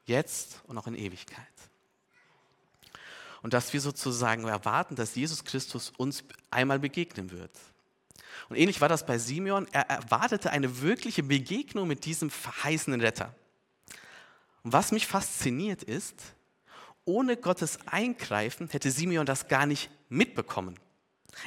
jetzt 0.04 0.62
und 0.66 0.78
auch 0.78 0.86
in 0.86 0.94
Ewigkeit. 0.94 1.51
Und 3.42 3.52
dass 3.52 3.72
wir 3.72 3.80
sozusagen 3.80 4.46
erwarten, 4.46 4.94
dass 4.94 5.14
Jesus 5.14 5.44
Christus 5.44 5.92
uns 5.96 6.24
einmal 6.50 6.78
begegnen 6.78 7.30
wird. 7.30 7.50
Und 8.48 8.56
ähnlich 8.56 8.80
war 8.80 8.88
das 8.88 9.04
bei 9.04 9.18
Simeon. 9.18 9.66
Er 9.72 9.88
erwartete 9.90 10.50
eine 10.50 10.80
wirkliche 10.80 11.22
Begegnung 11.22 11.88
mit 11.88 12.04
diesem 12.04 12.30
verheißenen 12.30 13.00
Retter. 13.00 13.34
Und 14.62 14.72
was 14.72 14.92
mich 14.92 15.06
fasziniert 15.06 15.82
ist, 15.82 16.14
ohne 17.04 17.36
Gottes 17.36 17.78
Eingreifen 17.86 18.68
hätte 18.68 18.90
Simeon 18.90 19.26
das 19.26 19.48
gar 19.48 19.66
nicht 19.66 19.90
mitbekommen. 20.08 20.78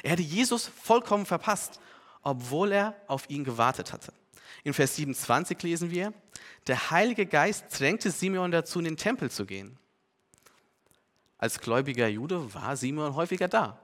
Er 0.02 0.12
hätte 0.12 0.22
Jesus 0.22 0.66
vollkommen 0.66 1.24
verpasst, 1.24 1.80
obwohl 2.22 2.72
er 2.72 2.94
auf 3.06 3.30
ihn 3.30 3.44
gewartet 3.44 3.92
hatte. 3.92 4.12
In 4.64 4.74
Vers 4.74 4.96
27 4.96 5.62
lesen 5.62 5.90
wir, 5.90 6.12
der 6.66 6.90
Heilige 6.90 7.24
Geist 7.24 7.66
drängte 7.78 8.10
Simeon 8.10 8.50
dazu, 8.50 8.80
in 8.80 8.84
den 8.84 8.96
Tempel 8.96 9.30
zu 9.30 9.46
gehen. 9.46 9.78
Als 11.38 11.60
gläubiger 11.60 12.08
Jude 12.08 12.54
war 12.54 12.76
Simeon 12.76 13.14
häufiger 13.14 13.48
da. 13.48 13.78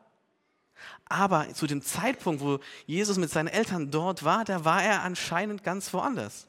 Aber 1.04 1.52
zu 1.54 1.66
dem 1.66 1.82
Zeitpunkt, 1.82 2.40
wo 2.40 2.58
Jesus 2.86 3.18
mit 3.18 3.30
seinen 3.30 3.48
Eltern 3.48 3.90
dort 3.90 4.24
war, 4.24 4.44
da 4.44 4.64
war 4.64 4.82
er 4.82 5.02
anscheinend 5.02 5.62
ganz 5.62 5.92
woanders. 5.92 6.46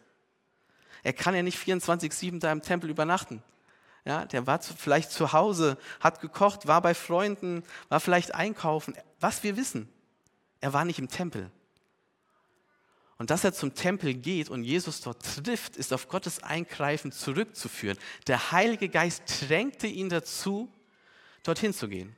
Er 1.04 1.14
kann 1.14 1.36
ja 1.36 1.44
nicht 1.44 1.58
24-7 1.58 2.40
da 2.40 2.52
im 2.52 2.62
Tempel 2.62 2.90
übernachten. 2.90 3.44
Ja, 4.06 4.26
der 4.26 4.48
war 4.48 4.62
vielleicht 4.62 5.12
zu 5.12 5.32
Hause, 5.32 5.78
hat 6.00 6.20
gekocht, 6.20 6.68
war 6.68 6.82
bei 6.82 6.94
Freunden, 6.94 7.64
war 7.90 8.00
vielleicht 8.00 8.36
einkaufen. 8.36 8.96
Was 9.20 9.44
wir 9.44 9.56
wissen, 9.56 9.88
er 10.60 10.74
war 10.74 10.84
nicht 10.84 11.00
im 11.00 11.10
Tempel. 11.10 11.52
Und 13.18 13.30
dass 13.30 13.44
er 13.44 13.54
zum 13.54 13.76
Tempel 13.76 14.14
geht 14.14 14.50
und 14.50 14.64
Jesus 14.64 15.00
dort 15.02 15.24
trifft, 15.24 15.78
ist 15.78 15.94
auf 15.94 16.10
Gottes 16.10 16.44
Eingreifen 16.44 17.12
zurückzuführen. 17.12 17.98
Der 18.28 18.52
Heilige 18.52 18.90
Geist 18.90 19.24
drängte 19.48 19.88
ihn 19.88 20.10
dazu, 20.10 20.70
dorthin 21.44 21.74
zu 21.74 21.88
gehen. 21.88 22.16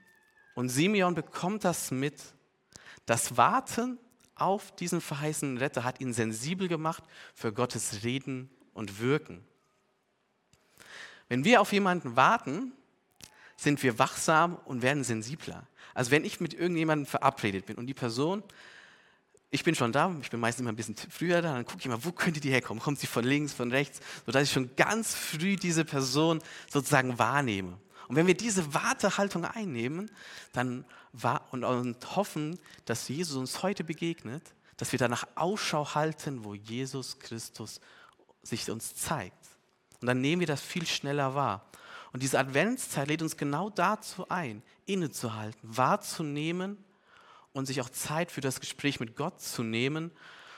Und 0.54 0.70
Simeon 0.70 1.16
bekommt 1.16 1.64
das 1.64 1.92
mit. 1.92 2.22
Das 3.06 3.38
Warten 3.38 4.00
auf 4.36 4.76
diesen 4.76 5.02
verheißenen 5.02 5.58
Retter 5.58 5.84
hat 5.84 6.02
ihn 6.02 6.14
sensibel 6.14 6.68
gemacht 6.68 7.04
für 7.34 7.54
Gottes 7.54 8.04
Reden 8.04 8.50
und 8.74 9.00
Wirken. 9.00 9.44
Wenn 11.28 11.44
wir 11.44 11.62
auf 11.62 11.72
jemanden 11.74 12.16
warten, 12.16 12.72
sind 13.58 13.82
wir 13.84 13.98
wachsam 13.98 14.58
und 14.66 14.82
werden 14.82 15.04
sensibler. 15.04 15.68
Also 15.94 16.12
wenn 16.12 16.26
ich 16.26 16.40
mit 16.40 16.54
irgendjemandem 16.54 17.06
verabredet 17.06 17.66
bin 17.66 17.78
und 17.78 17.88
die 17.88 17.94
Person, 17.94 18.44
ich 19.50 19.64
bin 19.64 19.76
schon 19.76 19.94
da, 19.94 20.14
ich 20.22 20.30
bin 20.30 20.40
meistens 20.40 20.62
immer 20.62 20.74
ein 20.74 20.76
bisschen 20.76 20.96
früher 20.96 21.42
da, 21.42 21.54
dann 21.54 21.66
gucke 21.66 21.80
ich 21.80 21.88
mal, 21.88 22.04
wo 22.04 22.12
könnte 22.12 22.42
die 22.42 22.52
herkommen? 22.52 22.84
Kommt 22.84 23.00
sie 23.00 23.08
von 23.08 23.24
links, 23.24 23.54
von 23.54 23.72
rechts? 23.72 24.02
Sodass 24.26 24.44
ich 24.44 24.52
schon 24.52 24.76
ganz 24.76 25.16
früh 25.16 25.56
diese 25.56 25.86
Person 25.86 26.42
sozusagen 26.70 27.18
wahrnehme. 27.18 27.80
Und 28.08 28.16
wenn 28.16 28.28
wir 28.28 28.36
diese 28.36 28.74
Wartehaltung 28.74 29.46
einnehmen 29.46 30.12
dann 30.54 30.86
und, 31.52 31.64
hoffen, 32.16 32.60
dass 32.86 33.08
Jesus 33.08 33.36
uns 33.38 33.64
heute 33.64 33.84
begegnet, 33.84 34.44
dass 34.78 34.92
wir 34.92 35.00
danach 35.00 35.26
Ausschau 35.36 35.96
halten, 35.96 36.44
wo 36.44 36.54
Jesus 36.54 37.20
Christus 37.20 37.80
sich 38.44 38.70
uns 38.70 38.96
zeigt. 38.96 39.48
Und 40.02 40.08
dann 40.08 40.22
nehmen 40.22 40.42
wir 40.42 40.48
das 40.48 40.62
viel 40.62 40.86
schneller 40.86 41.34
wahr. 41.36 41.66
Und 42.12 42.24
diese 42.24 42.40
Adventszeit 42.40 43.08
lädt 43.08 43.22
uns 43.22 43.38
genau 43.38 43.70
dazu 43.70 44.30
ein, 44.30 44.62
innezuhalten, 44.86 45.60
wahrzunehmen 45.64 46.78
und 47.54 47.66
sich 47.66 47.82
auch 47.82 47.90
Zeit 47.90 48.32
für 48.32 48.42
das 48.42 48.60
Gespräch 48.60 49.00
mit 49.00 49.16
Gott 49.16 49.42
zu 49.42 49.64
nehmen 49.64 50.12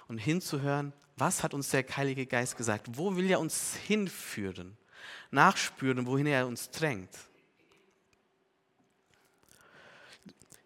und 0.07 0.17
hinzuhören, 0.17 0.93
was 1.15 1.41
hat 1.41 1.53
uns 1.53 1.69
der 1.69 1.83
Heilige 1.95 2.27
Geist 2.27 2.57
gesagt? 2.57 2.87
Wo 2.91 3.15
will 3.15 3.29
er 3.29 3.39
uns 3.39 3.75
hinführen? 3.75 4.77
Nachspüren, 5.31 6.05
wohin 6.05 6.27
er 6.27 6.47
uns 6.47 6.69
drängt. 6.69 7.09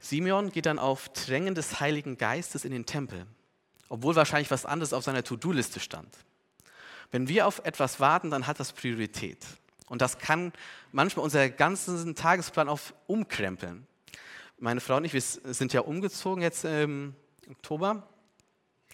Simeon 0.01 0.51
geht 0.51 0.65
dann 0.65 0.79
auf 0.79 1.10
Drängen 1.10 1.55
des 1.55 1.79
Heiligen 1.79 2.17
Geistes 2.17 2.65
in 2.65 2.72
den 2.72 2.86
Tempel, 2.86 3.25
obwohl 3.88 4.15
wahrscheinlich 4.15 4.51
was 4.51 4.65
anderes 4.65 4.93
auf 4.93 5.03
seiner 5.03 5.24
To-Do-Liste 5.24 5.79
stand. 5.79 6.13
Wenn 7.12 7.27
wir 7.27 7.46
auf 7.46 7.62
etwas 7.63 8.00
warten, 8.00 8.31
dann 8.31 8.48
hat 8.48 8.60
das 8.60 8.74
Priorität. 8.74 9.46
Und 9.88 10.01
das 10.01 10.17
kann 10.17 10.53
manchmal 10.91 11.24
unser 11.24 11.50
ganzen 11.50 12.15
Tagesplan 12.15 12.67
auf 12.67 12.93
umkrempeln. 13.08 13.86
Meine 14.58 14.81
Frau 14.81 14.98
und 14.98 15.05
ich, 15.05 15.13
wir 15.13 15.22
sind 15.22 15.74
ja 15.74 15.81
umgezogen 15.81 16.41
jetzt 16.41 16.65
im 16.65 17.15
Oktober 17.50 18.08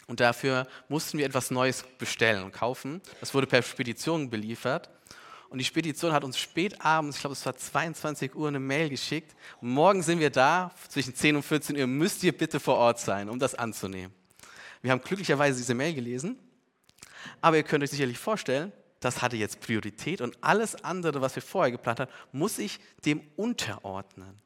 und 0.08 0.20
dafür 0.20 0.68
mussten 0.90 1.18
wir 1.18 1.26
etwas 1.26 1.52
Neues 1.52 1.84
bestellen 1.98 2.44
und 2.44 2.52
kaufen. 2.52 3.02
Das 3.20 3.34
wurde 3.34 3.48
per 3.48 3.62
Spedition 3.62 4.30
beliefert. 4.30 4.90
Und 5.50 5.60
die 5.60 5.66
Spedition 5.66 6.12
hat 6.12 6.24
uns 6.24 6.38
spät 6.38 6.82
abends, 6.84 7.18
ich 7.18 7.22
glaube 7.22 7.34
es 7.34 7.46
war 7.46 7.56
22 7.56 8.36
Uhr, 8.36 8.50
eine 8.50 8.60
Mail 8.60 8.89
geschickt. 8.89 9.36
morgen 9.62 10.04
sind 10.04 10.20
wir 10.20 10.30
da, 10.30 10.72
zwischen 10.89 11.16
10 11.16 11.38
und 11.38 11.44
14 11.44 11.77
Uhr 11.77 11.88
müsst 11.88 12.24
ihr 12.24 12.38
bitte 12.38 12.60
vor 12.60 12.75
Ort 12.75 13.00
sein, 13.00 13.30
um 13.30 13.39
das 13.39 13.56
anzunehmen. 13.56 14.13
Wir 14.82 14.92
haben 14.92 15.01
glücklicherweise 15.01 15.58
diese 15.58 15.74
Mail 15.74 15.94
gelesen, 15.94 16.38
aber 17.42 17.58
ihr 17.58 17.63
könnt 17.63 17.84
euch 17.84 17.92
sicherlich 17.92 18.18
vorstellen, 18.18 18.72
das 19.00 19.22
hatte 19.22 19.38
jetzt 19.38 19.62
Priorität 19.62 20.22
und 20.22 20.38
alles 20.42 20.84
andere, 20.84 21.22
was 21.22 21.36
wir 21.36 21.44
vorher 21.44 21.72
geplant 21.72 22.01
haben, 22.01 22.12
muss 22.32 22.58
ich 22.58 22.80
dem 23.06 23.22
unterordnen. 23.36 24.42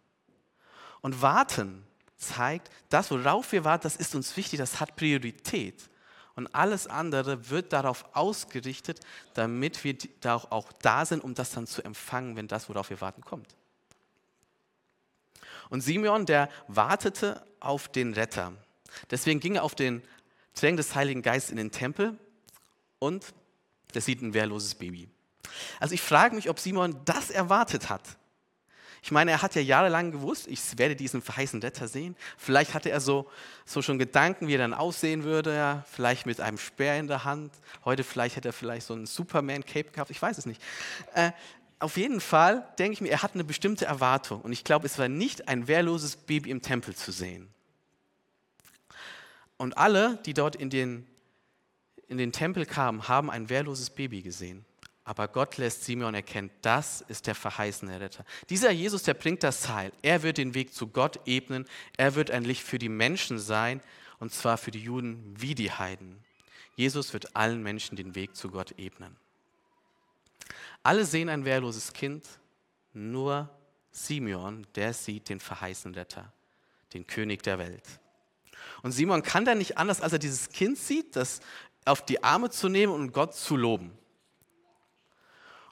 Und 1.02 1.22
warten 1.22 1.84
zeigt, 2.18 2.70
das, 2.90 3.10
worauf 3.10 3.52
wir 3.52 3.64
warten, 3.64 3.84
das 3.84 3.96
ist 3.96 4.14
uns 4.14 4.38
wichtig, 4.38 4.60
das 4.60 4.80
hat 4.80 4.96
Priorität 4.96 5.90
und 6.36 6.54
alles 6.56 6.88
andere 6.88 7.50
wird 7.50 7.74
darauf 7.74 8.06
ausgerichtet, 8.14 9.00
damit 9.34 9.84
wir 9.84 9.98
da 10.22 10.36
auch 10.36 10.72
da 10.82 11.06
sind, 11.06 11.24
um 11.24 11.34
das 11.34 11.52
dann 11.52 11.68
zu 11.68 11.84
empfangen, 11.84 12.36
wenn 12.36 12.48
das, 12.48 12.70
worauf 12.70 12.90
wir 12.90 13.02
warten, 13.02 13.22
kommt. 13.22 13.56
Und 15.70 15.82
Simeon, 15.82 16.26
der 16.26 16.50
wartete 16.68 17.46
auf 17.60 17.88
den 17.88 18.14
Retter. 18.14 18.54
Deswegen 19.10 19.40
ging 19.40 19.56
er 19.56 19.64
auf 19.64 19.76
den 19.76 20.02
Drängen 20.54 20.78
des 20.78 20.96
Heiligen 20.96 21.22
Geistes 21.22 21.52
in 21.52 21.58
den 21.58 21.72
Tempel 21.72 22.18
und 23.00 23.34
der 23.94 24.02
sieht 24.02 24.22
ein 24.22 24.34
wehrloses 24.34 24.76
Baby. 24.76 25.10
Also 25.80 25.94
ich 25.94 26.02
frage 26.02 26.36
mich, 26.36 26.50
ob 26.50 26.60
Simon 26.60 27.00
das 27.06 27.30
erwartet 27.30 27.90
hat. 27.90 28.18
Ich 29.04 29.12
meine, 29.12 29.32
er 29.32 29.42
hat 29.42 29.56
ja 29.56 29.62
jahrelang 29.62 30.12
gewusst, 30.12 30.48
ich 30.48 30.78
werde 30.78 30.96
diesen 30.96 31.24
verheißenen 31.24 31.64
Retter 31.64 31.88
sehen. 31.88 32.16
Vielleicht 32.38 32.76
hatte 32.76 32.92
er 32.92 33.02
so, 33.02 33.28
so 33.66 33.82
schon 33.82 33.98
Gedanken, 33.98 34.48
wie 34.48 34.54
er 34.54 34.60
dann 34.60 34.76
aussehen 34.76 35.24
würde. 35.24 35.56
Ja. 35.56 35.84
Vielleicht 35.92 36.28
mit 36.28 36.40
einem 36.40 36.60
Speer 36.60 37.00
in 37.00 37.08
der 37.08 37.24
Hand. 37.24 37.52
Heute 37.84 38.04
vielleicht 38.04 38.36
hätte 38.36 38.50
er 38.50 38.54
vielleicht 38.54 38.86
so 38.86 38.94
ein 38.94 39.08
Superman-Cape 39.08 39.92
gehabt. 39.92 40.12
Ich 40.12 40.22
weiß 40.22 40.38
es 40.38 40.46
nicht. 40.46 40.62
Äh, 41.16 41.32
auf 41.80 41.98
jeden 41.98 42.22
Fall 42.22 42.68
denke 42.78 42.94
ich 42.94 43.02
mir, 43.02 43.10
er 43.10 43.24
hat 43.24 43.34
eine 43.34 43.44
bestimmte 43.44 43.86
Erwartung. 43.86 44.42
Und 44.42 44.52
ich 44.52 44.64
glaube, 44.64 44.86
es 44.86 45.00
war 45.00 45.08
nicht 45.08 45.48
ein 45.48 45.68
wehrloses 45.68 46.16
Baby 46.16 46.52
im 46.52 46.62
Tempel 46.62 46.96
zu 46.96 47.12
sehen. 47.12 47.50
Und 49.58 49.78
alle, 49.78 50.20
die 50.28 50.36
dort 50.36 50.56
in 50.56 50.70
den, 50.70 51.08
in 52.08 52.20
den 52.20 52.32
Tempel 52.32 52.68
kamen, 52.68 53.08
haben 53.08 53.32
ein 53.32 53.50
wehrloses 53.50 53.90
Baby 53.90 54.22
gesehen. 54.22 54.64
Aber 55.12 55.28
Gott 55.28 55.58
lässt 55.58 55.84
Simeon 55.84 56.16
erkennen, 56.16 56.50
das 56.62 57.02
ist 57.02 57.28
der 57.28 57.36
verheißene 57.36 58.00
Retter. 58.00 58.24
Dieser 58.50 58.72
Jesus, 58.72 59.04
der 59.04 59.14
bringt 59.14 59.44
das 59.44 59.68
Heil. 59.68 59.92
Er 60.02 60.24
wird 60.24 60.38
den 60.38 60.54
Weg 60.54 60.74
zu 60.74 60.88
Gott 60.88 61.20
ebnen. 61.26 61.68
Er 61.98 62.16
wird 62.16 62.32
ein 62.32 62.46
Licht 62.46 62.64
für 62.64 62.80
die 62.80 62.88
Menschen 62.88 63.38
sein, 63.38 63.82
und 64.20 64.32
zwar 64.34 64.58
für 64.58 64.72
die 64.72 64.80
Juden 64.80 65.34
wie 65.38 65.54
die 65.54 65.70
Heiden. 65.70 66.24
Jesus 66.78 67.12
wird 67.12 67.36
allen 67.36 67.62
Menschen 67.62 67.98
den 67.98 68.16
Weg 68.16 68.38
zu 68.38 68.52
Gott 68.52 68.76
ebnen. 68.78 69.18
Alle 70.82 71.04
sehen 71.04 71.28
ein 71.28 71.44
wehrloses 71.44 71.92
Kind, 71.92 72.26
nur 72.94 73.50
Simeon, 73.92 74.66
der 74.76 74.94
sieht 74.94 75.28
den 75.28 75.42
verheißenen 75.42 75.94
Retter, 75.94 76.32
den 76.94 77.06
König 77.06 77.44
der 77.44 77.60
Welt. 77.60 77.84
Und 78.82 78.94
Simon 78.94 79.24
kann 79.24 79.44
dann 79.44 79.58
nicht 79.58 79.78
anders, 79.78 80.00
als 80.00 80.14
er 80.14 80.20
dieses 80.20 80.48
Kind 80.48 80.78
sieht, 80.78 81.18
das 81.18 81.42
auf 81.84 82.06
die 82.06 82.24
Arme 82.24 82.50
zu 82.50 82.70
nehmen 82.70 82.94
und 82.94 83.12
Gott 83.12 83.36
zu 83.36 83.58
loben. 83.58 83.98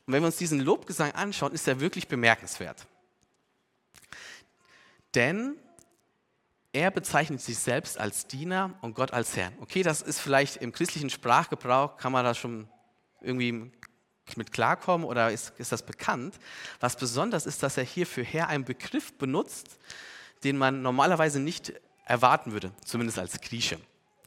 Und 0.09 0.13
wenn 0.13 0.23
wir 0.23 0.25
uns 0.25 0.37
diesen 0.37 0.59
Lobgesang 0.61 1.11
anschauen, 1.11 1.51
ist 1.53 1.67
er 1.67 1.79
wirklich 1.79 2.07
bemerkenswert. 2.07 2.87
Denn 5.13 5.55
er 6.73 6.89
bezeichnet 6.89 7.41
sich 7.41 7.59
selbst 7.59 7.99
als 7.99 8.25
Diener 8.25 8.73
und 8.81 8.95
Gott 8.95 9.13
als 9.13 9.37
Herr. 9.37 9.51
Okay, 9.61 9.83
das 9.83 10.01
ist 10.01 10.19
vielleicht 10.19 10.55
im 10.55 10.71
christlichen 10.71 11.11
Sprachgebrauch, 11.11 11.97
kann 11.97 12.11
man 12.11 12.25
da 12.25 12.33
schon 12.33 12.67
irgendwie 13.21 13.71
mit 14.35 14.51
klarkommen 14.51 15.05
oder 15.05 15.29
ist, 15.29 15.53
ist 15.59 15.71
das 15.71 15.83
bekannt? 15.83 16.39
Was 16.79 16.95
besonders 16.95 17.45
ist, 17.45 17.61
dass 17.61 17.77
er 17.77 17.83
hier 17.83 18.07
für 18.07 18.23
Herr 18.23 18.47
einen 18.47 18.65
Begriff 18.65 19.13
benutzt, 19.13 19.77
den 20.43 20.57
man 20.57 20.81
normalerweise 20.81 21.39
nicht 21.39 21.71
erwarten 22.05 22.51
würde, 22.51 22.71
zumindest 22.83 23.19
als 23.19 23.39
Grieche. 23.41 23.79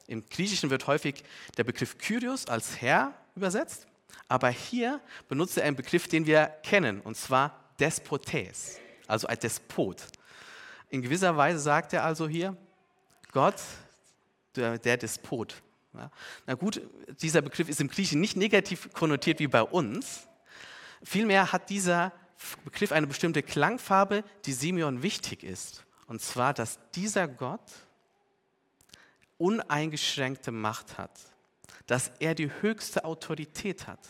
Im 0.07 0.25
Griechischen 0.27 0.71
wird 0.71 0.87
häufig 0.87 1.25
der 1.57 1.65
Begriff 1.65 1.99
Kyrios 1.99 2.47
als 2.47 2.81
Herr 2.81 3.15
übersetzt 3.35 3.89
aber 4.28 4.49
hier 4.49 5.00
benutzt 5.28 5.59
er 5.59 5.64
einen 5.64 5.76
Begriff, 5.76 6.09
den 6.09 6.25
wir 6.25 6.47
kennen, 6.62 7.00
und 7.00 7.16
zwar 7.16 7.71
Despotes, 7.78 8.78
also 9.07 9.26
ein 9.26 9.38
Despot. 9.38 10.02
In 10.88 11.02
gewisser 11.02 11.37
Weise 11.37 11.59
sagt 11.59 11.92
er 11.92 12.04
also 12.04 12.28
hier, 12.28 12.57
Gott, 13.33 13.57
der, 14.57 14.78
der 14.78 14.97
Despot. 14.97 15.62
Ja. 15.95 16.11
Na 16.47 16.54
gut, 16.54 16.81
dieser 17.21 17.42
Begriff 17.42 17.69
ist 17.69 17.81
im 17.81 17.88
Griechischen 17.88 18.21
nicht 18.21 18.37
negativ 18.37 18.92
konnotiert 18.92 19.38
wie 19.38 19.49
bei 19.49 19.62
uns. 19.62 20.26
Vielmehr 21.02 21.52
hat 21.52 21.69
dieser 21.69 22.12
Begriff 22.64 22.92
eine 22.92 23.07
bestimmte 23.07 23.42
Klangfarbe, 23.42 24.25
die 24.47 24.52
Simeon 24.52 25.02
wichtig 25.02 25.45
ist. 25.45 25.85
Und 26.07 26.23
zwar, 26.23 26.54
dass 26.54 26.78
dieser 26.95 27.28
Gott 27.28 27.71
uneingeschränkte 29.38 30.52
Macht 30.52 30.99
hat 30.99 31.32
dass 31.87 32.12
er 32.19 32.35
die 32.35 32.51
höchste 32.61 33.05
Autorität 33.05 33.87
hat. 33.87 34.01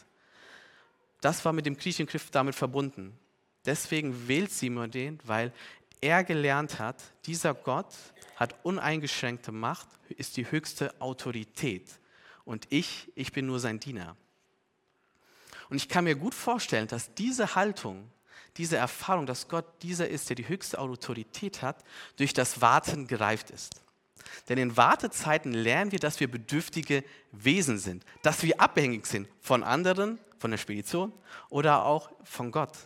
Das 1.21 1.45
war 1.45 1.53
mit 1.53 1.67
dem 1.67 1.77
griechischen 1.77 2.07
Griff 2.07 2.31
damit 2.31 2.55
verbunden. 2.55 3.19
Deswegen 3.65 4.27
wählt 4.29 4.51
Simon 4.51 4.91
den, 4.91 5.19
weil 5.25 5.53
er 6.01 6.25
gelernt 6.25 6.79
hat, 6.79 7.01
dieser 7.27 7.55
Gott 7.55 7.95
hat 8.37 8.57
uneingeschränkte 8.65 9.53
Macht, 9.53 9.87
ist 10.09 10.37
die 10.37 10.51
höchste 10.51 11.01
Autorität. 11.01 11.89
Und 12.45 12.67
ich, 12.71 13.11
ich 13.15 13.33
bin 13.33 13.47
nur 13.47 13.61
sein 13.61 13.79
Diener. 13.79 14.17
Und 15.71 15.77
ich 15.77 15.89
kann 15.89 16.05
mir 16.05 16.17
gut 16.17 16.35
vorstellen, 16.35 16.89
dass 16.89 17.15
diese 17.15 17.55
Haltung, 17.55 18.11
diese 18.57 18.77
Erfahrung, 18.77 19.27
dass 19.27 19.49
Gott 19.49 19.65
dieser 19.83 20.09
ist, 20.09 20.29
der 20.29 20.37
die 20.37 20.49
höchste 20.49 20.79
Autorität 20.79 21.63
hat, 21.63 21.85
durch 22.17 22.35
das 22.35 22.61
Warten 22.61 23.07
gereift 23.07 23.51
ist. 23.51 23.82
Denn 24.49 24.59
in 24.59 24.77
Wartezeiten 24.77 25.53
lernen 25.53 25.93
wir, 25.93 25.99
dass 25.99 26.21
wir 26.21 26.31
bedürftige 26.31 27.05
Wesen 27.33 27.79
sind, 27.79 28.05
dass 28.23 28.43
wir 28.43 28.61
abhängig 28.61 29.07
sind 29.07 29.29
von 29.41 29.63
anderen, 29.63 30.19
von 30.39 30.51
der 30.51 30.59
Spedition 30.59 31.13
oder 31.49 31.85
auch 31.85 32.11
von 32.25 32.51
Gott. 32.51 32.77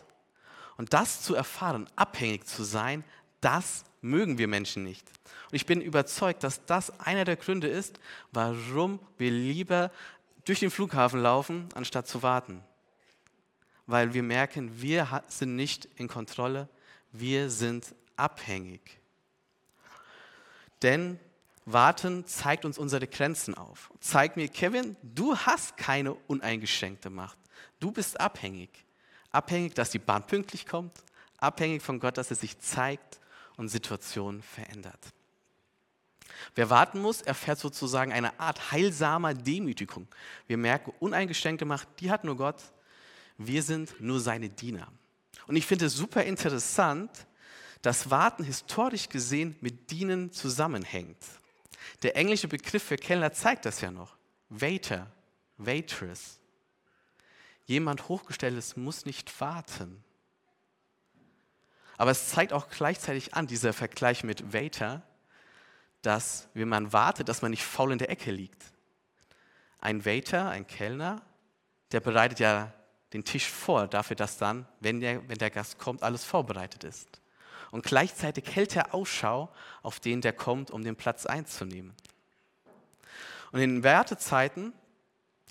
Und 0.77 0.93
das 0.93 1.21
zu 1.21 1.33
erfahren, 1.35 1.89
abhängig 1.95 2.45
zu 2.45 2.63
sein, 2.63 3.03
das 3.41 3.83
mögen 4.01 4.37
wir 4.37 4.47
Menschen 4.47 4.83
nicht. 4.83 5.07
Und 5.49 5.55
ich 5.55 5.65
bin 5.65 5.81
überzeugt, 5.81 6.43
dass 6.43 6.65
das 6.65 6.99
einer 6.99 7.25
der 7.25 7.35
Gründe 7.35 7.67
ist, 7.67 7.99
warum 8.31 8.99
wir 9.17 9.31
lieber 9.31 9.91
durch 10.45 10.59
den 10.59 10.71
Flughafen 10.71 11.21
laufen, 11.21 11.69
anstatt 11.73 12.07
zu 12.07 12.23
warten. 12.23 12.63
Weil 13.85 14.13
wir 14.13 14.23
merken, 14.23 14.81
wir 14.81 15.23
sind 15.27 15.55
nicht 15.55 15.85
in 15.95 16.07
Kontrolle, 16.07 16.69
wir 17.11 17.49
sind 17.49 17.95
abhängig. 18.15 18.99
Denn 20.81 21.19
Warten 21.69 22.25
zeigt 22.25 22.63
uns 22.63 22.77
unsere 22.77 23.07
Grenzen 23.07 23.53
auf. 23.53 23.91
Zeigt 23.99 24.37
mir, 24.37 24.47
Kevin, 24.47 24.95
du 25.03 25.35
hast 25.37 25.75
keine 25.75 26.13
uneingeschränkte 26.13 27.09
Macht. 27.09 27.37
Du 27.81 27.91
bist 27.91 28.17
abhängig. 28.21 28.69
Abhängig, 29.31 29.75
dass 29.75 29.89
die 29.89 29.99
Bahn 29.99 30.25
pünktlich 30.25 30.65
kommt. 30.65 31.03
Abhängig 31.37 31.81
von 31.81 31.99
Gott, 31.99 32.17
dass 32.17 32.29
er 32.29 32.37
sich 32.37 32.57
zeigt 32.59 33.19
und 33.57 33.67
Situationen 33.67 34.41
verändert. 34.41 35.13
Wer 36.55 36.69
warten 36.69 37.01
muss, 37.01 37.21
erfährt 37.21 37.59
sozusagen 37.59 38.13
eine 38.13 38.39
Art 38.39 38.71
heilsamer 38.71 39.33
Demütigung. 39.33 40.07
Wir 40.47 40.55
merken, 40.55 40.93
uneingeschränkte 41.01 41.65
Macht, 41.65 41.89
die 41.99 42.09
hat 42.09 42.23
nur 42.23 42.37
Gott. 42.37 42.63
Wir 43.37 43.61
sind 43.61 43.99
nur 43.99 44.21
seine 44.21 44.47
Diener. 44.47 44.87
Und 45.47 45.57
ich 45.57 45.65
finde 45.65 45.87
es 45.87 45.95
super 45.95 46.23
interessant, 46.23 47.11
dass 47.81 48.09
Warten 48.09 48.45
historisch 48.45 49.09
gesehen 49.09 49.57
mit 49.59 49.91
Dienen 49.91 50.31
zusammenhängt. 50.31 51.17
Der 52.03 52.15
englische 52.15 52.47
Begriff 52.47 52.83
für 52.83 52.97
Kellner 52.97 53.33
zeigt 53.33 53.65
das 53.65 53.81
ja 53.81 53.91
noch. 53.91 54.15
Waiter, 54.49 55.11
Waitress. 55.57 56.39
Jemand 57.65 58.07
Hochgestelltes 58.07 58.77
muss 58.77 59.05
nicht 59.05 59.39
warten. 59.41 60.03
Aber 61.97 62.11
es 62.11 62.29
zeigt 62.29 62.53
auch 62.53 62.69
gleichzeitig 62.69 63.33
an, 63.33 63.47
dieser 63.47 63.73
Vergleich 63.73 64.23
mit 64.23 64.53
Waiter, 64.53 65.01
dass, 66.01 66.47
wenn 66.53 66.69
man 66.69 66.93
wartet, 66.93 67.27
dass 67.27 67.41
man 67.41 67.51
nicht 67.51 67.63
faul 67.63 67.91
in 67.91 67.97
der 67.97 68.09
Ecke 68.09 68.31
liegt. 68.31 68.63
Ein 69.79 70.05
Waiter, 70.05 70.49
ein 70.49 70.67
Kellner, 70.67 71.21
der 71.91 71.99
bereitet 71.99 72.39
ja 72.39 72.73
den 73.13 73.23
Tisch 73.23 73.49
vor, 73.49 73.87
dafür, 73.87 74.15
dass 74.15 74.37
dann, 74.37 74.67
wenn 74.79 74.99
der, 74.99 75.27
wenn 75.27 75.37
der 75.37 75.49
Gast 75.49 75.79
kommt, 75.79 76.03
alles 76.03 76.23
vorbereitet 76.23 76.83
ist 76.83 77.21
und 77.71 77.83
gleichzeitig 77.83 78.55
hält 78.55 78.75
er 78.75 78.93
Ausschau 78.93 79.49
auf 79.81 79.99
den, 79.99 80.21
der 80.21 80.33
kommt, 80.33 80.71
um 80.71 80.83
den 80.83 80.95
Platz 80.95 81.25
einzunehmen. 81.25 81.93
Und 83.51 83.61
in 83.61 83.83
Wertezeiten, 83.83 84.73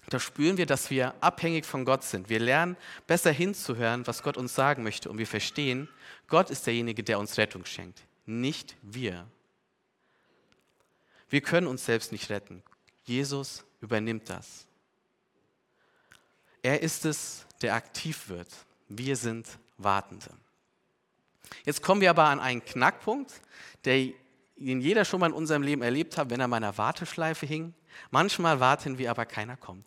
da 0.09 0.21
spüren 0.21 0.57
wir, 0.57 0.67
dass 0.67 0.91
wir 0.91 1.15
abhängig 1.21 1.65
von 1.65 1.85
Gott 1.85 2.05
sind. 2.05 2.29
Wir 2.29 2.39
lernen 2.39 2.77
besser 3.07 3.33
hinzuhören, 3.33 4.07
was 4.07 4.23
Gott 4.23 4.37
uns 4.37 4.55
sagen 4.55 4.83
möchte 4.83 5.11
und 5.11 5.19
wir 5.19 5.27
verstehen, 5.27 5.89
Gott 6.29 6.51
ist 6.51 6.67
derjenige, 6.67 7.03
der 7.03 7.19
uns 7.19 7.39
Rettung 7.39 7.65
schenkt, 7.65 8.03
nicht 8.25 8.77
wir. 8.83 9.27
Wir 11.29 11.41
können 11.41 11.67
uns 11.67 11.85
selbst 11.85 12.13
nicht 12.13 12.31
retten. 12.31 12.63
Jesus 13.05 13.65
übernimmt 13.81 14.31
das. 14.31 14.67
Er 16.63 16.83
ist 16.83 17.05
es, 17.05 17.47
der 17.63 17.75
aktiv 17.75 18.29
wird. 18.29 18.49
Wir 18.89 19.17
sind 19.17 19.47
Wartende. 19.79 20.31
Jetzt 21.65 21.83
kommen 21.83 22.01
wir 22.01 22.11
aber 22.11 22.25
an 22.25 22.41
einen 22.41 22.65
Knackpunkt, 22.65 23.33
der, 23.85 24.09
den 24.57 24.81
jeder 24.81 25.05
schon 25.05 25.21
mal 25.21 25.27
in 25.27 25.33
unserem 25.33 25.63
Leben 25.63 25.83
erlebt 25.83 26.17
hat, 26.17 26.31
wenn 26.31 26.41
er 26.41 26.49
mal 26.49 26.59
in 26.59 26.65
einer 26.65 26.79
Warteschleife 26.79 27.47
hing. 27.47 27.75
Manchmal 28.11 28.61
warten 28.61 28.99
wir, 28.99 29.11
aber 29.11 29.27
keiner 29.27 29.57
kommt. 29.57 29.87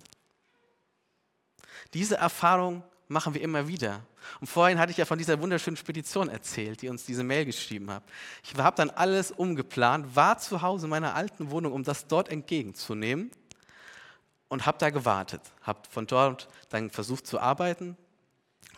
Diese 1.93 2.17
Erfahrung 2.17 2.83
machen 3.07 3.33
wir 3.33 3.41
immer 3.41 3.67
wieder. 3.67 4.05
Und 4.39 4.47
vorhin 4.47 4.77
hatte 4.79 4.91
ich 4.91 4.97
ja 4.97 5.05
von 5.05 5.17
dieser 5.17 5.41
wunderschönen 5.41 5.77
Spedition 5.77 6.29
erzählt, 6.29 6.81
die 6.81 6.89
uns 6.89 7.05
diese 7.05 7.23
Mail 7.23 7.45
geschrieben 7.45 7.89
hat. 7.89 8.03
Ich 8.43 8.55
habe 8.55 8.75
dann 8.75 8.89
alles 8.89 9.31
umgeplant, 9.31 10.15
war 10.15 10.37
zu 10.37 10.61
Hause 10.61 10.85
in 10.85 10.91
meiner 10.91 11.15
alten 11.15 11.49
Wohnung, 11.49 11.73
um 11.73 11.83
das 11.83 12.07
dort 12.07 12.29
entgegenzunehmen 12.29 13.31
und 14.47 14.65
habe 14.65 14.77
da 14.77 14.89
gewartet. 14.91 15.41
Habe 15.61 15.79
von 15.89 16.05
dort 16.05 16.47
dann 16.69 16.89
versucht 16.89 17.25
zu 17.25 17.39
arbeiten, 17.39 17.97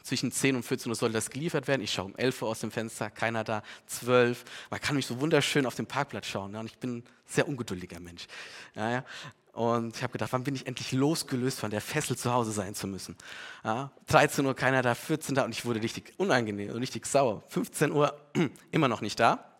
zwischen 0.03 0.31
10 0.31 0.55
und 0.55 0.63
14 0.63 0.89
Uhr 0.89 0.95
soll 0.95 1.11
das 1.11 1.29
geliefert 1.29 1.67
werden. 1.67 1.81
Ich 1.81 1.93
schaue 1.93 2.05
um 2.05 2.15
11 2.15 2.41
Uhr 2.41 2.49
aus 2.49 2.59
dem 2.59 2.71
Fenster, 2.71 3.09
keiner 3.09 3.43
da, 3.43 3.63
12. 3.87 4.43
Man 4.69 4.79
kann 4.79 4.95
mich 4.95 5.05
so 5.05 5.19
wunderschön 5.19 5.65
auf 5.65 5.75
dem 5.75 5.85
Parkplatz 5.85 6.27
schauen. 6.27 6.53
Ja, 6.53 6.59
und 6.59 6.67
ich 6.67 6.77
bin 6.77 6.97
ein 6.97 7.03
sehr 7.25 7.47
ungeduldiger 7.47 7.99
Mensch. 7.99 8.27
Ja, 8.75 8.91
ja. 8.91 9.05
Und 9.53 9.97
ich 9.97 10.03
habe 10.03 10.13
gedacht, 10.13 10.31
wann 10.31 10.45
bin 10.45 10.55
ich 10.55 10.65
endlich 10.65 10.93
losgelöst 10.93 11.59
von 11.59 11.71
der 11.71 11.81
Fessel 11.81 12.17
zu 12.17 12.31
Hause 12.31 12.51
sein 12.51 12.73
zu 12.73 12.87
müssen? 12.87 13.17
Ja, 13.63 13.91
13 14.07 14.45
Uhr 14.45 14.55
keiner 14.55 14.81
da, 14.81 14.95
14 14.95 15.35
da 15.35 15.43
und 15.43 15.51
ich 15.51 15.65
wurde 15.65 15.81
richtig 15.81 16.13
unangenehm 16.17 16.71
und 16.71 16.77
richtig 16.77 17.05
sauer. 17.05 17.43
15 17.49 17.91
Uhr 17.91 18.17
immer 18.71 18.87
noch 18.87 19.01
nicht 19.01 19.19
da. 19.19 19.51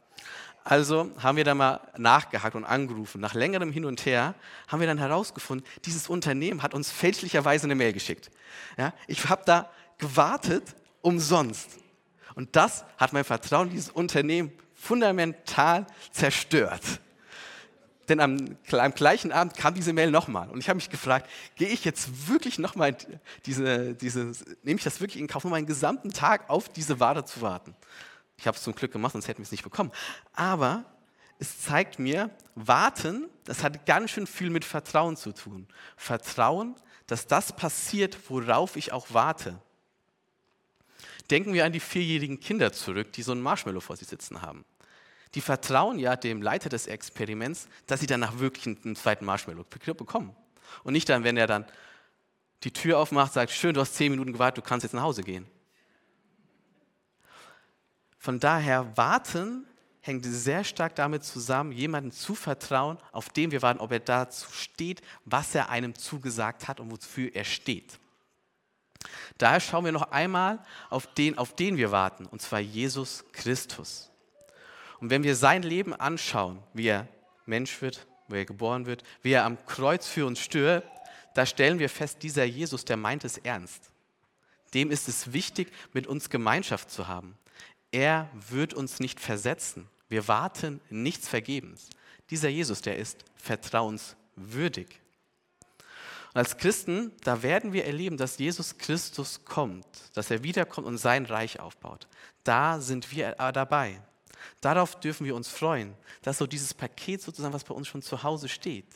Also 0.63 1.11
haben 1.17 1.37
wir 1.37 1.43
da 1.43 1.55
mal 1.55 1.81
nachgehakt 1.97 2.55
und 2.55 2.65
angerufen. 2.65 3.19
Nach 3.19 3.33
längerem 3.33 3.71
Hin 3.71 3.83
und 3.83 4.05
Her 4.05 4.35
haben 4.67 4.79
wir 4.79 4.87
dann 4.87 4.99
herausgefunden, 4.99 5.67
dieses 5.85 6.07
Unternehmen 6.07 6.61
hat 6.61 6.73
uns 6.73 6.91
fälschlicherweise 6.91 7.65
eine 7.65 7.75
Mail 7.75 7.93
geschickt. 7.93 8.29
Ja, 8.77 8.93
ich 9.07 9.27
habe 9.27 9.41
da 9.45 9.71
gewartet, 10.01 10.75
umsonst. 11.01 11.69
Und 12.35 12.55
das 12.55 12.83
hat 12.97 13.13
mein 13.13 13.23
Vertrauen 13.23 13.67
in 13.67 13.75
dieses 13.75 13.89
Unternehmen 13.89 14.51
fundamental 14.73 15.85
zerstört. 16.11 16.81
Denn 18.09 18.19
am, 18.19 18.57
am, 18.71 18.93
gleichen 18.93 19.31
Abend 19.31 19.55
kam 19.55 19.73
diese 19.73 19.93
Mail 19.93 20.11
nochmal. 20.11 20.49
Und 20.49 20.59
ich 20.59 20.67
habe 20.67 20.75
mich 20.75 20.89
gefragt, 20.89 21.29
gehe 21.55 21.69
ich 21.69 21.85
jetzt 21.85 22.27
wirklich 22.27 22.59
nochmal 22.59 22.97
diese, 23.45 23.93
diese, 23.93 24.33
nehme 24.63 24.77
ich 24.77 24.83
das 24.83 24.99
wirklich 24.99 25.21
in 25.21 25.27
Kauf, 25.27 25.45
um 25.45 25.51
meinen 25.51 25.67
gesamten 25.67 26.11
Tag 26.11 26.49
auf 26.49 26.67
diese 26.67 26.99
Ware 26.99 27.23
zu 27.23 27.41
warten? 27.41 27.75
Ich 28.37 28.47
habe 28.47 28.57
es 28.57 28.63
zum 28.63 28.73
Glück 28.73 28.91
gemacht, 28.91 29.13
sonst 29.13 29.27
hätten 29.27 29.39
wir 29.39 29.43
es 29.43 29.51
nicht 29.51 29.63
bekommen. 29.63 29.91
Aber 30.33 30.83
es 31.37 31.61
zeigt 31.61 31.99
mir, 31.99 32.31
warten, 32.55 33.29
das 33.45 33.63
hat 33.63 33.85
ganz 33.85 34.11
schön 34.11 34.27
viel 34.27 34.49
mit 34.49 34.65
Vertrauen 34.65 35.15
zu 35.15 35.31
tun. 35.31 35.67
Vertrauen, 35.95 36.75
dass 37.07 37.27
das 37.27 37.55
passiert, 37.55 38.17
worauf 38.29 38.75
ich 38.75 38.91
auch 38.91 39.07
warte. 39.11 39.61
Denken 41.29 41.53
wir 41.53 41.65
an 41.65 41.71
die 41.71 41.79
vierjährigen 41.79 42.39
Kinder 42.39 42.73
zurück, 42.73 43.13
die 43.13 43.23
so 43.23 43.31
ein 43.31 43.41
Marshmallow 43.41 43.79
vor 43.79 43.95
sich 43.95 44.07
sitzen 44.07 44.41
haben. 44.41 44.65
Die 45.35 45.41
vertrauen 45.41 45.99
ja 45.99 46.15
dem 46.15 46.41
Leiter 46.41 46.69
des 46.69 46.87
Experiments, 46.87 47.67
dass 47.87 48.01
sie 48.01 48.07
danach 48.07 48.39
wirklich 48.39 48.65
einen 48.67 48.95
zweiten 48.95 49.25
Marshmallow 49.25 49.63
bekommen. 49.63 50.35
Und 50.83 50.93
nicht 50.93 51.07
dann, 51.09 51.23
wenn 51.23 51.37
er 51.37 51.47
dann 51.47 51.65
die 52.63 52.71
Tür 52.71 52.99
aufmacht, 52.99 53.33
sagt, 53.33 53.51
schön, 53.51 53.73
du 53.73 53.81
hast 53.81 53.95
zehn 53.95 54.11
Minuten 54.11 54.33
gewartet, 54.33 54.63
du 54.63 54.67
kannst 54.67 54.83
jetzt 54.83 54.93
nach 54.93 55.03
Hause 55.03 55.23
gehen. 55.23 55.47
Von 58.17 58.39
daher, 58.39 58.95
warten 58.97 59.65
hängt 60.01 60.25
sehr 60.25 60.63
stark 60.63 60.95
damit 60.95 61.23
zusammen, 61.23 61.71
jemandem 61.71 62.11
zu 62.11 62.35
vertrauen, 62.35 62.97
auf 63.11 63.29
dem 63.29 63.51
wir 63.51 63.61
warten, 63.61 63.79
ob 63.79 63.91
er 63.91 63.99
dazu 63.99 64.51
steht, 64.51 65.01
was 65.25 65.55
er 65.55 65.69
einem 65.69 65.95
zugesagt 65.95 66.67
hat 66.67 66.79
und 66.79 66.91
wofür 66.91 67.33
er 67.33 67.45
steht. 67.45 67.99
Daher 69.37 69.59
schauen 69.59 69.85
wir 69.85 69.91
noch 69.91 70.11
einmal 70.11 70.59
auf 70.89 71.07
den, 71.13 71.37
auf 71.37 71.55
den 71.55 71.77
wir 71.77 71.91
warten, 71.91 72.25
und 72.25 72.41
zwar 72.41 72.59
Jesus 72.59 73.23
Christus. 73.31 74.11
Und 74.99 75.09
wenn 75.09 75.23
wir 75.23 75.35
sein 75.35 75.63
Leben 75.63 75.93
anschauen, 75.93 76.59
wie 76.73 76.87
er 76.87 77.07
Mensch 77.45 77.81
wird, 77.81 78.05
wie 78.27 78.37
er 78.37 78.45
geboren 78.45 78.85
wird, 78.85 79.03
wie 79.23 79.31
er 79.31 79.45
am 79.45 79.63
Kreuz 79.65 80.07
für 80.07 80.25
uns 80.25 80.39
stirbt, 80.39 80.87
da 81.33 81.45
stellen 81.45 81.79
wir 81.79 81.89
fest, 81.89 82.21
dieser 82.21 82.43
Jesus, 82.43 82.85
der 82.85 82.97
meint 82.97 83.23
es 83.23 83.37
ernst. 83.37 83.91
Dem 84.73 84.91
ist 84.91 85.07
es 85.07 85.33
wichtig, 85.33 85.71
mit 85.93 86.07
uns 86.07 86.29
Gemeinschaft 86.29 86.91
zu 86.91 87.07
haben. 87.07 87.37
Er 87.91 88.29
wird 88.49 88.73
uns 88.73 88.99
nicht 88.99 89.19
versetzen. 89.19 89.87
Wir 90.07 90.27
warten 90.27 90.79
nichts 90.89 91.27
vergebens. 91.27 91.89
Dieser 92.29 92.49
Jesus, 92.49 92.81
der 92.81 92.97
ist 92.97 93.25
vertrauenswürdig. 93.35 95.00
Und 96.33 96.39
als 96.39 96.57
Christen, 96.57 97.11
da 97.23 97.43
werden 97.43 97.73
wir 97.73 97.85
erleben, 97.85 98.17
dass 98.17 98.37
Jesus 98.37 98.77
Christus 98.77 99.43
kommt, 99.43 99.85
dass 100.13 100.31
er 100.31 100.43
wiederkommt 100.43 100.87
und 100.87 100.97
sein 100.97 101.25
Reich 101.25 101.59
aufbaut. 101.59 102.07
Da 102.43 102.79
sind 102.79 103.11
wir 103.11 103.33
dabei. 103.33 104.01
Darauf 104.61 104.99
dürfen 104.99 105.25
wir 105.25 105.35
uns 105.35 105.49
freuen. 105.49 105.93
Das 106.21 106.35
ist 106.35 106.39
so 106.39 106.47
dieses 106.47 106.73
Paket 106.73 107.21
sozusagen, 107.21 107.53
was 107.53 107.63
bei 107.63 107.75
uns 107.75 107.87
schon 107.87 108.01
zu 108.01 108.23
Hause 108.23 108.47
steht. 108.47 108.87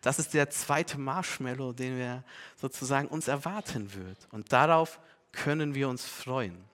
Das 0.00 0.18
ist 0.18 0.34
der 0.34 0.50
zweite 0.50 0.98
Marshmallow, 0.98 1.72
den 1.72 1.98
wir 1.98 2.24
sozusagen 2.56 3.06
uns 3.06 3.28
erwarten 3.28 3.94
wird. 3.94 4.18
Und 4.32 4.52
darauf 4.52 4.98
können 5.32 5.74
wir 5.74 5.88
uns 5.88 6.04
freuen. 6.04 6.64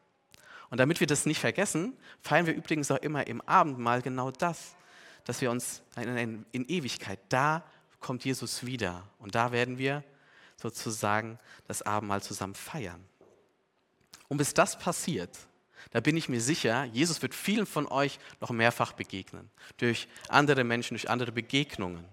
Und 0.70 0.79
damit 0.79 1.00
wir 1.00 1.07
das 1.07 1.27
nicht 1.27 1.40
vergessen, 1.40 1.96
feiern 2.22 2.46
wir 2.46 2.55
übrigens 2.55 2.90
auch 2.90 2.98
immer 2.98 3.27
im 3.27 3.40
Abendmahl 3.42 4.00
genau 4.00 4.31
das, 4.31 4.74
dass 5.24 5.40
wir 5.40 5.50
uns 5.50 5.83
in 5.96 6.46
Ewigkeit, 6.53 7.18
da 7.29 7.62
kommt 8.04 8.24
Jesus 8.24 8.66
wieder. 8.66 9.02
Und 9.18 9.34
da 9.34 9.50
werden 9.50 9.78
wir 9.78 10.04
sozusagen 10.56 11.38
das 11.66 11.82
Abendmahl 11.82 12.22
zusammen 12.22 12.54
feiern. 12.54 13.02
Und 14.28 14.36
bis 14.36 14.52
das 14.52 14.78
passiert, 14.78 15.36
da 15.90 16.00
bin 16.00 16.16
ich 16.16 16.28
mir 16.28 16.40
sicher, 16.40 16.84
Jesus 16.84 17.22
wird 17.22 17.34
vielen 17.34 17.66
von 17.66 17.86
euch 17.86 18.18
noch 18.40 18.50
mehrfach 18.50 18.92
begegnen. 18.92 19.50
Durch 19.78 20.06
andere 20.28 20.64
Menschen, 20.64 20.94
durch 20.94 21.08
andere 21.08 21.32
Begegnungen. 21.32 22.04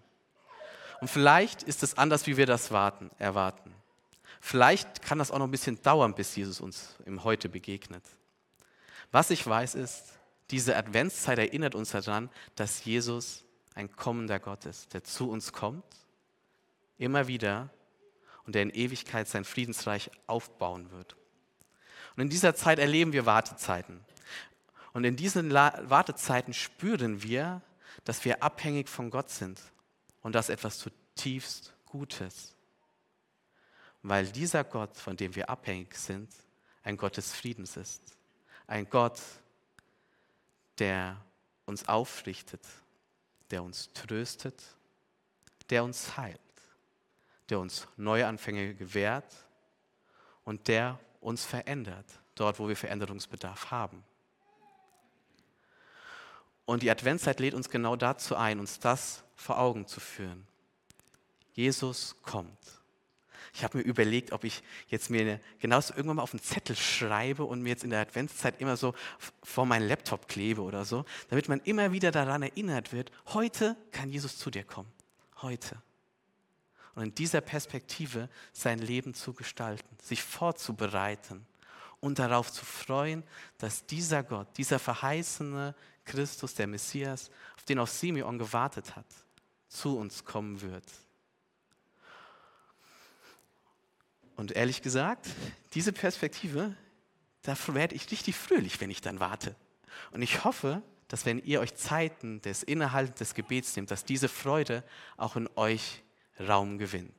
Und 1.02 1.10
vielleicht 1.10 1.64
ist 1.64 1.84
es 1.84 1.98
anders, 1.98 2.26
wie 2.26 2.38
wir 2.38 2.46
das 2.46 2.72
warten, 2.72 3.12
erwarten. 3.18 3.74
Vielleicht 4.40 5.02
kann 5.02 5.20
das 5.20 5.30
auch 5.30 5.40
noch 5.40 5.48
ein 5.48 5.52
bisschen 5.52 5.82
dauern, 5.82 6.16
bis 6.16 6.36
Jesus 6.36 6.62
uns 6.62 6.96
im 7.06 7.24
Heute 7.24 7.50
begegnet. 7.50 8.04
Was 9.12 9.30
ich 9.30 9.46
weiß 9.46 9.76
ist, 9.76 10.14
diese 10.52 10.78
Adventszeit 10.78 11.38
erinnert 11.38 11.76
uns 11.76 11.92
daran, 11.92 12.30
dass 12.56 12.86
Jesus 12.86 13.44
ein 13.74 13.96
kommender 13.96 14.40
Gott 14.40 14.66
ist, 14.66 14.94
der 14.94 15.04
zu 15.04 15.30
uns 15.30 15.54
kommt, 15.54 15.86
immer 16.98 17.28
wieder 17.28 17.70
und 18.46 18.56
der 18.56 18.64
in 18.64 18.70
Ewigkeit 18.70 19.28
sein 19.28 19.46
Friedensreich 19.46 20.12
aufbauen 20.28 20.92
wird. 20.92 21.16
Und 22.16 22.24
in 22.24 22.30
dieser 22.30 22.56
Zeit 22.56 22.80
erleben 22.80 23.14
wir 23.14 23.26
Wartezeiten. 23.26 24.04
Und 24.94 25.06
in 25.06 25.16
diesen 25.16 25.54
Wartezeiten 25.54 26.54
spüren 26.54 27.24
wir, 27.24 27.62
dass 28.04 28.26
wir 28.26 28.44
abhängig 28.44 28.90
von 28.90 29.10
Gott 29.10 29.30
sind 29.30 29.62
und 30.22 30.36
das 30.36 30.50
etwas 30.50 30.78
zutiefst 30.80 31.74
Gutes. 31.86 32.56
Weil 34.02 34.28
dieser 34.28 34.64
Gott, 34.64 34.98
von 34.98 35.16
dem 35.16 35.36
wir 35.36 35.50
abhängig 35.50 35.96
sind, 35.96 36.30
ein 36.84 36.98
Gott 36.98 37.18
des 37.18 37.34
Friedens 37.34 37.78
ist. 37.78 38.02
Ein 38.68 38.90
Gott, 38.90 39.22
der 40.80 41.24
uns 41.66 41.88
aufrichtet, 41.88 42.62
der 43.52 43.64
uns 43.64 43.92
tröstet, 43.94 44.64
der 45.70 45.84
uns 45.84 46.18
heilt, 46.18 46.40
der 47.50 47.60
uns 47.60 47.88
Neuanfänge 47.98 48.74
gewährt 48.74 49.34
und 50.44 50.68
der 50.68 51.00
uns 51.20 51.46
verändert, 51.46 52.06
dort 52.36 52.60
wo 52.60 52.68
wir 52.68 52.76
Veränderungsbedarf 52.76 53.72
haben. 53.72 54.04
Und 56.66 56.84
die 56.84 56.92
Adventszeit 56.92 57.40
lädt 57.40 57.54
uns 57.54 57.70
genau 57.70 57.96
dazu 57.96 58.36
ein, 58.36 58.60
uns 58.60 58.80
das 58.80 59.24
vor 59.36 59.60
Augen 59.60 59.88
zu 59.88 60.00
führen. 60.00 60.48
Jesus 61.54 62.16
kommt. 62.22 62.81
Ich 63.54 63.64
habe 63.64 63.80
mir 63.80 63.84
überlegt, 63.84 64.32
ob 64.32 64.44
ich 64.44 64.64
jetzt 64.88 65.10
mir 65.10 65.40
genauso 65.60 65.94
irgendwann 65.94 66.18
mal 66.18 66.24
auf 66.24 66.34
einen 66.34 66.42
Zettel 66.42 66.76
schreibe 66.76 67.44
und 67.44 67.62
mir 67.62 67.70
jetzt 67.70 67.84
in 67.84 67.90
der 67.90 68.00
Adventszeit 68.02 68.62
immer 68.62 68.78
so 68.78 68.94
vor 69.44 69.66
meinen 69.66 69.88
Laptop 69.88 70.28
klebe 70.28 70.62
oder 70.62 70.86
so, 70.86 71.06
damit 71.30 71.50
man 71.50 71.60
immer 71.62 71.92
wieder 71.92 72.12
daran 72.12 72.44
erinnert 72.44 72.94
wird, 72.94 73.12
heute 73.28 73.76
kann 73.92 74.10
Jesus 74.10 74.38
zu 74.38 74.50
dir 74.50 74.64
kommen. 74.64 74.92
Heute 75.42 75.82
und 76.96 77.04
in 77.04 77.16
dieser 77.16 77.42
Perspektive 77.42 78.30
sein 78.52 78.80
Leben 78.80 79.14
zu 79.14 79.34
gestalten, 79.34 79.88
sich 80.02 80.22
vorzubereiten 80.22 81.46
und 82.00 82.20
darauf 82.20 82.52
zu 82.52 82.66
freuen, 82.66 83.24
dass 83.58 83.86
dieser 83.86 84.24
Gott, 84.24 84.48
dieser 84.58 84.80
verheißene 84.80 85.76
Christus, 86.04 86.56
der 86.56 86.68
Messias, 86.68 87.30
auf 87.56 87.64
den 87.64 87.80
auch 87.80 87.88
Simeon 87.88 88.38
gewartet 88.38 88.96
hat, 88.96 89.06
zu 89.68 89.98
uns 89.98 90.26
kommen 90.26 90.62
wird. 90.62 90.86
Und 94.36 94.54
ehrlich 94.54 94.82
gesagt, 94.82 95.28
diese 95.74 95.94
Perspektive, 95.94 96.76
da 97.44 97.56
werde 97.68 97.96
ich 97.96 98.10
richtig 98.12 98.36
fröhlich, 98.36 98.80
wenn 98.82 98.90
ich 98.90 99.02
dann 99.02 99.20
warte. 99.20 99.56
Und 100.12 100.22
ich 100.22 100.44
hoffe, 100.44 100.82
dass 101.08 101.26
wenn 101.26 101.44
ihr 101.44 101.60
euch 101.60 101.76
Zeiten 101.76 102.42
des 102.42 102.64
Innehaltens 102.64 103.20
des 103.20 103.34
Gebets 103.34 103.76
nehmt, 103.76 103.92
dass 103.92 104.06
diese 104.06 104.30
Freude 104.30 104.84
auch 105.18 105.36
in 105.36 105.50
euch 105.56 106.04
Raum 106.40 106.78
gewinnt. 106.78 107.14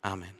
Amen. 0.00 0.34